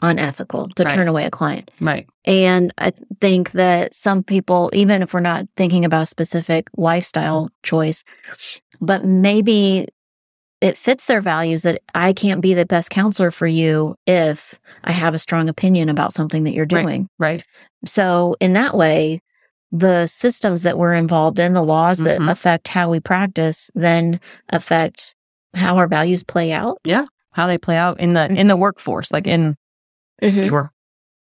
unethical 0.01 0.67
to 0.75 0.84
Right. 0.84 0.93
turn 0.95 1.08
away 1.08 1.25
a 1.25 1.30
client. 1.32 1.71
right. 1.82 2.08
And 2.25 2.71
I 2.77 2.91
think 3.19 3.51
that 3.51 3.93
some 3.93 4.21
people, 4.23 4.69
even 4.73 5.01
if 5.01 5.13
we're 5.13 5.19
not 5.21 5.45
thinking 5.56 5.86
about 5.86 6.08
specific 6.08 6.67
lifestyle 6.77 7.49
choice, 7.63 8.03
but 8.82 9.06
maybe 9.06 9.88
it 10.62 10.77
fits 10.77 11.06
their 11.06 11.21
values 11.21 11.62
that 11.63 11.82
I 11.95 12.13
can't 12.13 12.41
be 12.41 12.53
the 12.53 12.65
best 12.65 12.89
counselor 12.89 13.32
for 13.32 13.47
you 13.47 13.95
if 14.06 14.60
I 14.84 14.91
have 14.91 15.13
a 15.15 15.19
strong 15.19 15.49
opinion 15.49 15.88
about 15.89 16.13
something 16.13 16.43
that 16.43 16.53
you're 16.53 16.65
doing. 16.65 17.08
Right. 17.19 17.43
So, 17.86 18.36
in 18.39 18.53
that 18.53 18.75
way, 18.75 19.21
the 19.71 20.08
systems 20.08 20.62
that 20.63 20.77
we're 20.77 20.93
involved 20.93 21.39
in, 21.39 21.53
the 21.53 21.63
laws 21.63 21.99
that 21.99 22.19
Mhm. 22.19 22.32
affect 22.32 22.69
how 22.69 22.89
we 22.89 22.99
practice, 22.99 23.69
then 23.75 24.19
affect 24.49 25.13
how 25.53 25.77
our 25.77 25.88
values 25.88 26.23
play 26.23 26.51
out. 26.51 26.77
Yeah, 26.83 27.05
how 27.33 27.47
they 27.47 27.57
play 27.57 27.77
out 27.77 27.99
in 27.99 28.13
the 28.13 28.25
in 28.31 28.47
the 28.47 28.57
workforce, 28.57 29.12
like 29.12 29.27
in 29.27 29.55
your 30.21 30.71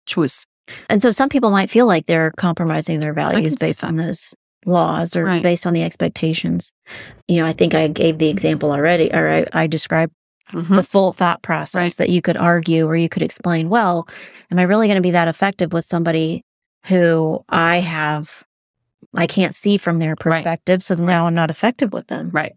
choice. 0.06 0.46
And 0.90 1.02
so, 1.02 1.12
some 1.12 1.30
people 1.30 1.52
might 1.52 1.70
feel 1.70 1.86
like 1.86 2.06
they're 2.08 2.32
compromising 2.38 3.00
their 3.00 3.14
values 3.14 3.56
based 3.56 3.84
on 3.84 3.98
those 3.98 4.34
laws 4.66 5.16
or 5.16 5.26
Right. 5.26 5.44
based 5.44 5.68
on 5.68 5.74
the 5.74 5.84
expectations. 5.84 6.72
You 7.28 7.38
know, 7.38 7.46
I 7.46 7.54
think 7.54 7.76
I 7.76 7.88
gave 7.88 8.18
the 8.18 8.30
example 8.30 8.72
already, 8.72 9.12
or 9.14 9.30
I, 9.30 9.46
I 9.64 9.68
described 9.68 10.14
Mhm. 10.54 10.76
the 10.76 10.84
full 10.84 11.12
thought 11.12 11.42
process 11.44 11.76
Right. 11.76 11.98
that 11.98 12.10
you 12.10 12.22
could 12.22 12.38
argue 12.38 12.86
or 12.88 12.96
you 12.96 13.10
could 13.10 13.22
explain, 13.24 13.70
well, 13.70 14.08
am 14.52 14.58
I 14.60 14.64
really 14.64 14.88
going 14.88 14.98
to 14.98 15.02
be 15.02 15.12
that 15.12 15.28
effective 15.28 15.72
with 15.74 15.86
somebody 15.86 16.44
who 16.88 17.44
I 17.50 17.80
have, 17.80 18.44
I 19.16 19.26
can't 19.28 19.54
see 19.56 19.78
from 19.78 19.98
their 20.00 20.12
Right. 20.24 20.44
perspective. 20.44 20.84
So 20.84 20.96
now 20.96 21.26
I'm 21.28 21.34
not 21.36 21.50
effective 21.52 21.94
with 21.94 22.08
them. 22.08 22.30
Right. 22.32 22.54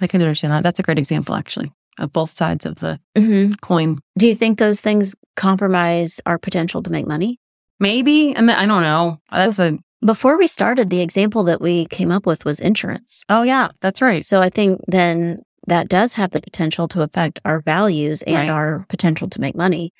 I 0.00 0.06
can 0.06 0.22
understand 0.22 0.52
that. 0.52 0.62
That's 0.62 0.78
a 0.78 0.82
great 0.82 0.98
example, 0.98 1.34
actually, 1.34 1.72
of 1.98 2.12
both 2.12 2.30
sides 2.32 2.66
of 2.66 2.76
the 2.76 2.98
hmm 3.16 3.52
coin. 3.60 3.98
Do 4.16 4.26
you 4.26 4.34
think 4.34 4.58
those 4.58 4.80
things 4.80 5.14
compromise 5.36 6.20
our 6.26 6.38
potential 6.38 6.82
to 6.82 6.90
make 6.90 7.06
money? 7.06 7.38
Maybe, 7.80 8.34
and 8.34 8.50
I 8.50 8.66
don't 8.66 8.82
know. 8.82 9.20
That's 9.30 9.58
a 9.58 9.78
Before 10.04 10.36
we 10.38 10.46
started, 10.46 10.90
the 10.90 11.00
example 11.00 11.44
that 11.44 11.60
we 11.60 11.86
came 11.86 12.10
up 12.12 12.26
with 12.26 12.44
was 12.44 12.60
insurance. 12.60 13.22
oh 13.28 13.42
yeah, 13.42 13.68
that's 13.80 14.00
right. 14.02 14.24
So 14.24 14.40
I 14.40 14.50
think 14.50 14.80
then 14.88 15.42
that 15.66 15.88
does 15.88 16.14
have 16.14 16.30
the 16.30 16.40
potential 16.40 16.88
to 16.88 17.02
affect 17.02 17.40
our 17.44 17.60
values 17.60 18.22
and 18.22 18.36
Right. 18.36 18.50
our 18.50 18.86
potential 18.88 19.28
to 19.28 19.40
make 19.40 19.54
money. 19.54 19.92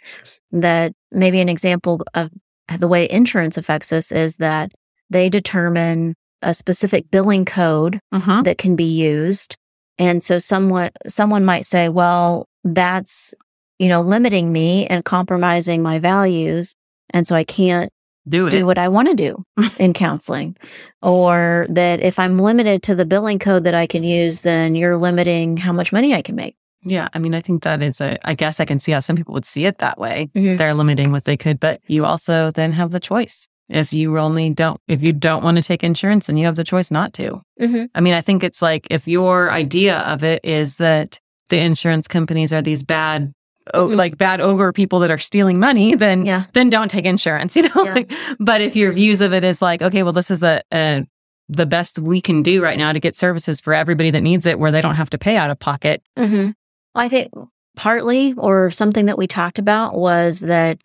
That 0.51 0.93
maybe 1.13 1.41
an 1.41 1.49
example 1.49 2.01
of 2.15 2.31
the 2.79 2.89
way 2.89 3.09
insurance 3.11 3.57
affects 3.57 3.93
us 3.93 4.11
is 4.13 4.37
that 4.37 4.73
they 5.11 5.29
determine 5.29 6.15
a 6.43 6.55
specific 6.55 7.11
billing 7.11 7.45
code 7.45 7.99
hmm 8.13 8.43
that 8.43 8.59
can 8.59 8.77
be 8.77 8.85
used. 8.85 9.57
And 9.99 10.23
so 10.23 10.39
someone 10.39 10.91
someone 11.07 11.45
might 11.45 11.65
say, 11.67 11.89
well, 11.89 12.47
that's, 12.65 13.35
you 13.79 13.89
know, 13.89 14.01
limiting 14.03 14.53
me 14.53 14.87
and 14.87 15.05
compromising 15.05 15.83
my 15.83 15.99
values. 15.99 16.75
And 17.11 17.27
so 17.27 17.35
I 17.35 17.45
can't 17.45 17.91
Do 18.29 18.47
it. 18.47 18.51
do 18.51 18.67
what 18.67 18.79
I 18.79 18.89
want 18.89 19.09
to 19.09 19.15
do 19.15 19.45
in 19.79 19.93
counseling. 19.93 20.57
Or 21.03 21.67
that 21.71 22.01
if 22.01 22.19
I'm 22.19 22.39
limited 22.39 22.83
to 22.85 22.95
the 22.95 23.05
billing 23.07 23.39
code 23.39 23.65
that 23.65 23.75
I 23.75 23.87
can 23.87 24.03
use, 24.05 24.43
then 24.43 24.75
you're 24.75 24.97
limiting 24.97 25.57
how 25.57 25.73
much 25.73 25.93
money 25.93 26.15
I 26.15 26.23
can 26.23 26.35
make. 26.37 26.57
Yeah, 26.85 27.09
I 27.13 27.19
mean, 27.19 27.35
I 27.35 27.41
think 27.41 27.65
that 27.65 27.83
is 27.83 28.01
a. 28.01 28.19
I 28.29 28.35
guess 28.35 28.61
I 28.61 28.65
can 28.65 28.79
see 28.79 28.93
how 28.93 29.01
some 29.01 29.17
people 29.17 29.35
would 29.35 29.45
see 29.45 29.65
it 29.67 29.79
that 29.79 29.99
way. 29.99 30.31
Mhm. 30.37 30.59
They're 30.59 30.75
limiting 30.75 31.11
what 31.11 31.25
they 31.25 31.37
could, 31.37 31.59
but 31.59 31.81
you 31.89 32.05
also 32.05 32.53
then 32.53 32.71
have 32.73 32.93
the 32.93 33.01
choice. 33.01 33.49
If 33.69 33.93
you 33.93 34.19
only 34.19 34.51
don't, 34.51 34.81
if 34.89 35.03
you 35.03 35.13
don't 35.13 35.45
want 35.45 35.57
to 35.57 35.63
take 35.63 35.85
insurance, 35.85 36.27
then 36.27 36.37
you 36.37 36.47
have 36.47 36.57
the 36.57 36.65
choice 36.65 36.91
not 36.91 37.13
to. 37.15 37.43
Mm-hmm. 37.61 37.85
I 37.95 38.01
mean, 38.01 38.15
I 38.15 38.21
think 38.23 38.43
it's 38.43 38.63
like 38.63 38.87
if 38.91 39.07
your 39.07 39.51
idea 39.53 39.99
of 40.01 40.25
it 40.25 40.41
is 40.45 40.77
that 40.79 41.21
the 41.51 41.59
insurance 41.59 42.09
companies 42.09 42.53
are 42.53 42.63
these 42.63 42.83
bad, 42.83 43.33
oh, 43.75 43.89
Mhm. 43.89 43.97
like 43.97 44.17
bad 44.19 44.41
ogre 44.41 44.73
people 44.73 45.01
that 45.01 45.11
are 45.11 45.19
stealing 45.19 45.59
money, 45.61 45.95
then 45.95 46.25
Yeah. 46.25 46.45
then 46.55 46.71
don't 46.71 46.91
take 46.91 47.05
insurance. 47.05 47.57
You 47.57 47.63
know, 47.65 47.85
Yeah. 47.85 47.95
like, 47.95 48.13
but 48.41 48.61
if 48.63 48.75
your 48.77 48.93
views 48.93 49.21
of 49.21 49.33
it 49.35 49.45
is 49.45 49.61
like, 49.61 49.83
okay, 49.83 50.03
well, 50.03 50.13
this 50.15 50.31
is 50.31 50.43
a, 50.43 50.63
a 50.73 51.05
the 51.51 51.67
best 51.67 51.99
we 51.99 52.21
can 52.21 52.43
do 52.43 52.63
right 52.63 52.77
now 52.79 52.93
to 52.93 53.01
get 53.01 53.17
services 53.17 53.61
for 53.61 53.73
everybody 53.75 54.11
that 54.11 54.21
needs 54.23 54.45
it, 54.47 54.59
where 54.59 54.71
they 54.71 54.81
don't 54.83 54.97
have 54.97 55.09
to 55.11 55.19
pay 55.19 55.37
out 55.37 55.51
of 55.51 55.59
pocket. 55.59 56.03
Mm-hmm. 56.17 56.51
I 56.95 57.09
think 57.09 57.33
partly, 57.77 58.35
or 58.37 58.71
something 58.71 59.07
that 59.07 59.17
we 59.19 59.27
talked 59.27 59.59
about, 59.59 59.95
was 59.95 60.41
that 60.41 60.79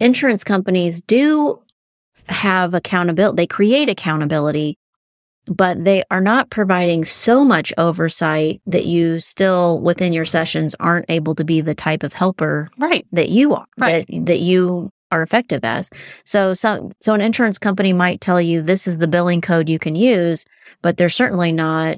insurance 0.00 0.42
companies 0.44 1.00
do 1.00 1.60
have 2.30 2.74
accountability. 2.74 3.36
They 3.36 3.46
create 3.46 3.88
accountability 3.88 4.78
but 5.50 5.84
they 5.84 6.04
are 6.10 6.20
not 6.20 6.50
providing 6.50 7.04
so 7.04 7.44
much 7.44 7.72
oversight 7.78 8.60
that 8.66 8.86
you 8.86 9.20
still 9.20 9.80
within 9.80 10.12
your 10.12 10.24
sessions 10.24 10.74
aren't 10.78 11.06
able 11.08 11.34
to 11.34 11.44
be 11.44 11.60
the 11.60 11.74
type 11.74 12.02
of 12.02 12.12
helper 12.12 12.68
right 12.78 13.06
that 13.12 13.30
you 13.30 13.54
are 13.54 13.66
right. 13.78 14.06
that 14.08 14.26
that 14.26 14.40
you 14.40 14.90
are 15.10 15.22
effective 15.22 15.64
as 15.64 15.88
so 16.24 16.52
so 16.52 16.90
so 17.00 17.14
an 17.14 17.20
insurance 17.20 17.58
company 17.58 17.92
might 17.92 18.20
tell 18.20 18.40
you 18.40 18.60
this 18.60 18.86
is 18.86 18.98
the 18.98 19.08
billing 19.08 19.40
code 19.40 19.68
you 19.68 19.78
can 19.78 19.94
use 19.94 20.44
but 20.82 20.96
they're 20.96 21.08
certainly 21.08 21.52
not 21.52 21.96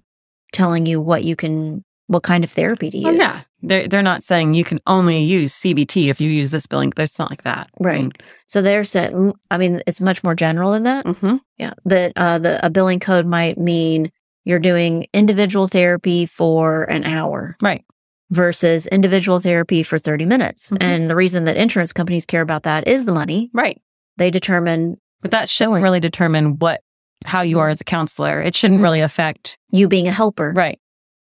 telling 0.53 0.87
you 0.87 1.01
what 1.01 1.25
you 1.25 1.35
can 1.35 1.85
what 2.11 2.25
kind 2.25 2.43
of 2.43 2.51
therapy 2.51 2.91
to 2.91 2.99
use 2.99 3.07
oh, 3.07 3.13
yeah. 3.13 3.41
they're, 3.63 3.87
they're 3.87 4.03
not 4.03 4.25
saying 4.25 4.53
you 4.53 4.65
can 4.65 4.81
only 4.89 5.23
use 5.23 5.55
cbt 5.55 6.11
if 6.11 6.21
you 6.21 6.29
use 6.29 6.51
this 6.51 6.67
billing. 6.67 6.93
It's 6.97 7.21
not 7.21 7.31
like 7.31 7.45
that. 7.45 7.69
Right. 7.79 8.01
mean, 8.01 8.13
so 8.49 8.61
they're 8.61 8.83
saying 8.83 9.33
i 9.53 9.57
mean 9.57 9.81
it's 9.87 10.01
much 10.01 10.25
more 10.25 10.35
general 10.35 10.73
than 10.73 10.83
that. 10.83 11.07
Mm-hmm. 11.07 11.37
yeah. 11.57 11.75
That 11.85 12.13
uh 12.17 12.41
the 12.41 12.67
a 12.67 12.69
billing 12.69 12.99
code 12.99 13.27
might 13.27 13.59
mean 13.59 14.11
you're 14.45 14.59
doing 14.59 15.07
individual 15.15 15.69
therapy 15.69 16.27
for 16.27 16.83
an 16.85 17.05
hour 17.05 17.57
right. 17.63 17.85
versus 18.31 18.89
individual 18.89 19.39
therapy 19.39 19.85
for 19.85 19.97
30 19.99 20.27
minutes. 20.27 20.71
Mm-hmm. 20.71 20.83
and 20.83 21.11
the 21.11 21.15
reason 21.15 21.45
that 21.45 21.57
insurance 21.57 21.93
companies 21.93 22.27
care 22.27 22.43
about 22.43 22.65
that 22.65 22.89
is 22.89 23.05
the 23.05 23.13
money. 23.13 23.51
Right. 23.55 23.81
They 24.17 24.33
determine 24.33 24.97
but 25.23 25.31
that 25.31 25.49
shouldn't 25.49 25.75
billing. 25.75 25.85
really 25.85 26.01
determine 26.01 26.59
what 26.59 26.83
how 27.25 27.43
you 27.43 27.61
are 27.61 27.69
as 27.69 27.81
a 27.81 27.85
counselor. 27.85 28.43
It 28.43 28.57
shouldn't 28.57 28.81
really 28.81 29.01
affect 29.01 29.59
you 29.71 29.87
being 29.87 30.09
a 30.09 30.13
helper. 30.13 30.53
Right 30.57 30.81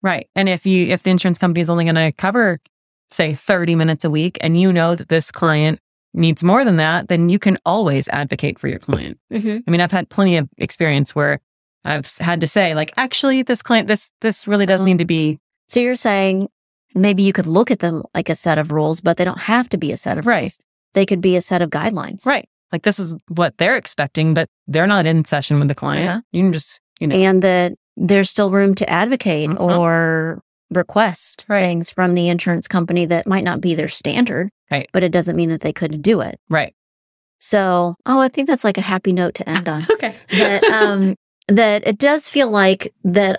Right. 0.05 0.29
And 0.37 0.51
if 0.51 0.67
you, 0.67 0.89
if 0.89 1.03
the 1.03 1.11
insurance 1.11 1.39
company 1.39 1.63
is 1.63 1.71
only 1.71 1.85
going 1.85 1.95
to 1.95 2.13
cover, 2.13 2.61
say, 3.11 3.35
30 3.35 3.75
minutes 3.75 4.05
a 4.05 4.11
week, 4.11 4.37
and 4.43 4.61
you 4.61 4.71
know 4.71 4.95
that 4.95 5.09
this 5.09 5.31
client 5.31 5.81
needs 6.13 6.45
more 6.45 6.63
than 6.63 6.77
that, 6.77 7.09
then 7.09 7.31
you 7.31 7.39
can 7.39 7.57
always 7.65 8.07
advocate 8.09 8.59
for 8.59 8.69
your 8.69 8.79
client. 8.79 9.19
Mm-hmm. 9.33 9.61
I 9.67 9.71
mean, 9.71 9.81
I've 9.81 9.91
had 9.91 10.11
plenty 10.11 10.37
of 10.37 10.47
experience 10.59 11.15
where 11.15 11.41
I've 11.87 12.07
had 12.19 12.43
to 12.43 12.47
say, 12.47 12.75
like, 12.75 12.93
actually, 12.99 13.43
this 13.43 13.63
client, 13.63 13.89
this, 13.89 14.11
this 14.21 14.47
really 14.47 14.67
doesn't 14.67 14.85
need 14.85 14.99
to 14.99 15.07
be. 15.07 15.39
So 15.69 15.81
you're 15.81 15.97
saying 15.97 16.49
maybe 16.95 17.23
you 17.23 17.33
could 17.33 17.47
look 17.47 17.71
at 17.71 17.79
them 17.79 18.03
like 18.15 18.29
a 18.29 18.37
set 18.37 18.59
of 18.59 18.71
rules, 18.71 19.01
but 19.01 19.17
they 19.17 19.25
don't 19.25 19.41
have 19.41 19.71
to 19.71 19.79
be 19.79 19.91
a 19.91 19.97
set 19.97 20.19
of 20.19 20.27
right. 20.27 20.41
rules. 20.41 20.59
They 20.93 21.07
could 21.07 21.23
be 21.23 21.35
a 21.35 21.41
set 21.41 21.63
of 21.63 21.71
guidelines. 21.71 22.27
Right. 22.27 22.47
Like 22.73 22.83
this 22.83 22.99
is 22.99 23.17
what 23.29 23.57
they're 23.57 23.77
expecting, 23.77 24.35
but 24.35 24.51
they're 24.67 24.87
not 24.87 25.07
in 25.07 25.25
session 25.25 25.59
with 25.59 25.69
the 25.69 25.75
client. 25.75 26.05
Yeah. 26.05 26.21
You 26.39 26.45
can 26.45 26.53
just, 26.53 26.81
you 27.01 27.07
know. 27.07 27.17
And 27.17 27.43
that 27.43 27.73
there's 27.97 28.31
still 28.31 28.51
room 28.51 28.75
to 28.77 28.91
advocate 28.91 29.51
uh-huh. 29.51 29.65
or 29.65 30.43
request 30.71 31.45
right. 31.49 31.61
things 31.61 31.91
from 31.91 32.15
the 32.15 32.29
insurance 32.29 32.67
company 32.67 33.07
that 33.07 33.27
might 33.27 33.45
not 33.45 33.61
be 33.61 33.75
their 33.75 33.89
standard. 33.89 34.51
Right. 34.71 34.89
But 34.93 35.05
it 35.05 35.13
doesn't 35.13 35.37
mean 35.37 35.51
that 35.51 35.61
they 35.61 35.73
couldn't 35.73 36.03
do 36.03 36.21
it. 36.21 36.39
Right. 36.49 36.75
So, 37.39 37.97
oh, 38.07 38.21
I 38.21 38.29
think 38.29 38.49
that's 38.49 38.65
like 38.65 38.79
a 38.79 38.83
happy 38.83 39.13
note 39.13 39.35
to 39.35 39.49
end 39.49 39.69
on. 39.69 39.87
okay. 39.91 40.15
that 40.31 40.65
um 40.65 41.15
that 41.49 41.87
it 41.87 41.99
does 41.99 42.29
feel 42.29 42.51
like 42.51 42.93
that 43.05 43.39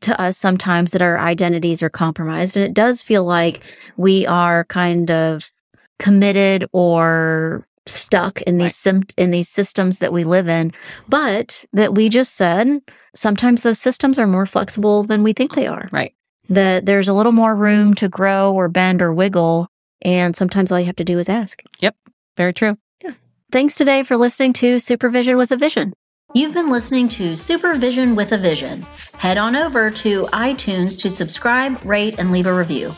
to 0.00 0.18
us 0.20 0.38
sometimes 0.38 0.92
that 0.92 1.02
our 1.02 1.18
identities 1.18 1.82
are 1.82 1.90
compromised 1.90 2.56
and 2.56 2.64
it 2.64 2.72
does 2.72 3.02
feel 3.02 3.24
like 3.24 3.62
we 3.96 4.26
are 4.26 4.64
kind 4.64 5.10
of 5.10 5.50
committed 5.98 6.66
or 6.72 7.66
stuck 7.86 8.40
in 8.42 8.58
these 8.58 8.64
right. 8.64 8.72
sim- 8.72 9.02
in 9.16 9.30
these 9.30 9.48
systems 9.48 9.98
that 9.98 10.12
we 10.12 10.24
live 10.24 10.48
in 10.48 10.72
but 11.08 11.64
that 11.72 11.94
we 11.94 12.08
just 12.08 12.34
said 12.34 12.80
sometimes 13.14 13.62
those 13.62 13.78
systems 13.78 14.18
are 14.18 14.26
more 14.26 14.46
flexible 14.46 15.02
than 15.02 15.22
we 15.22 15.32
think 15.32 15.54
they 15.54 15.66
are 15.66 15.88
right 15.90 16.14
that 16.48 16.86
there's 16.86 17.08
a 17.08 17.12
little 17.12 17.32
more 17.32 17.56
room 17.56 17.94
to 17.94 18.08
grow 18.08 18.52
or 18.52 18.68
bend 18.68 19.02
or 19.02 19.12
wiggle 19.12 19.68
and 20.02 20.36
sometimes 20.36 20.70
all 20.70 20.78
you 20.78 20.86
have 20.86 20.96
to 20.96 21.04
do 21.04 21.18
is 21.18 21.28
ask 21.28 21.62
yep 21.80 21.96
very 22.36 22.54
true 22.54 22.76
yeah. 23.02 23.12
thanks 23.50 23.74
today 23.74 24.02
for 24.02 24.16
listening 24.16 24.52
to 24.52 24.78
supervision 24.78 25.36
with 25.36 25.50
a 25.50 25.56
vision 25.56 25.92
You've 26.34 26.54
been 26.54 26.70
listening 26.70 27.08
to 27.08 27.36
Supervision 27.36 28.16
with 28.16 28.32
a 28.32 28.38
Vision. 28.38 28.86
Head 29.12 29.36
on 29.36 29.54
over 29.54 29.90
to 29.90 30.22
iTunes 30.32 30.98
to 31.00 31.10
subscribe, 31.10 31.84
rate, 31.84 32.18
and 32.18 32.30
leave 32.30 32.46
a 32.46 32.54
review. 32.54 32.94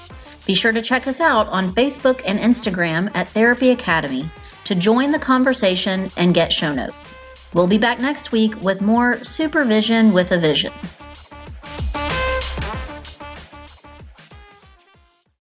Be 0.46 0.54
sure 0.54 0.70
to 0.70 0.80
check 0.80 1.08
us 1.08 1.20
out 1.20 1.48
on 1.48 1.74
Facebook 1.74 2.22
and 2.24 2.38
Instagram 2.38 3.10
at 3.16 3.26
Therapy 3.26 3.70
Academy 3.70 4.30
to 4.64 4.74
join 4.74 5.12
the 5.12 5.18
conversation 5.18 6.10
and 6.16 6.34
get 6.34 6.52
show 6.52 6.72
notes. 6.72 7.16
We'll 7.54 7.66
be 7.66 7.78
back 7.78 8.00
next 8.00 8.32
week 8.32 8.60
with 8.62 8.80
more 8.80 9.22
Supervision 9.22 10.12
with 10.12 10.32
a 10.32 10.38
Vision. 10.38 10.72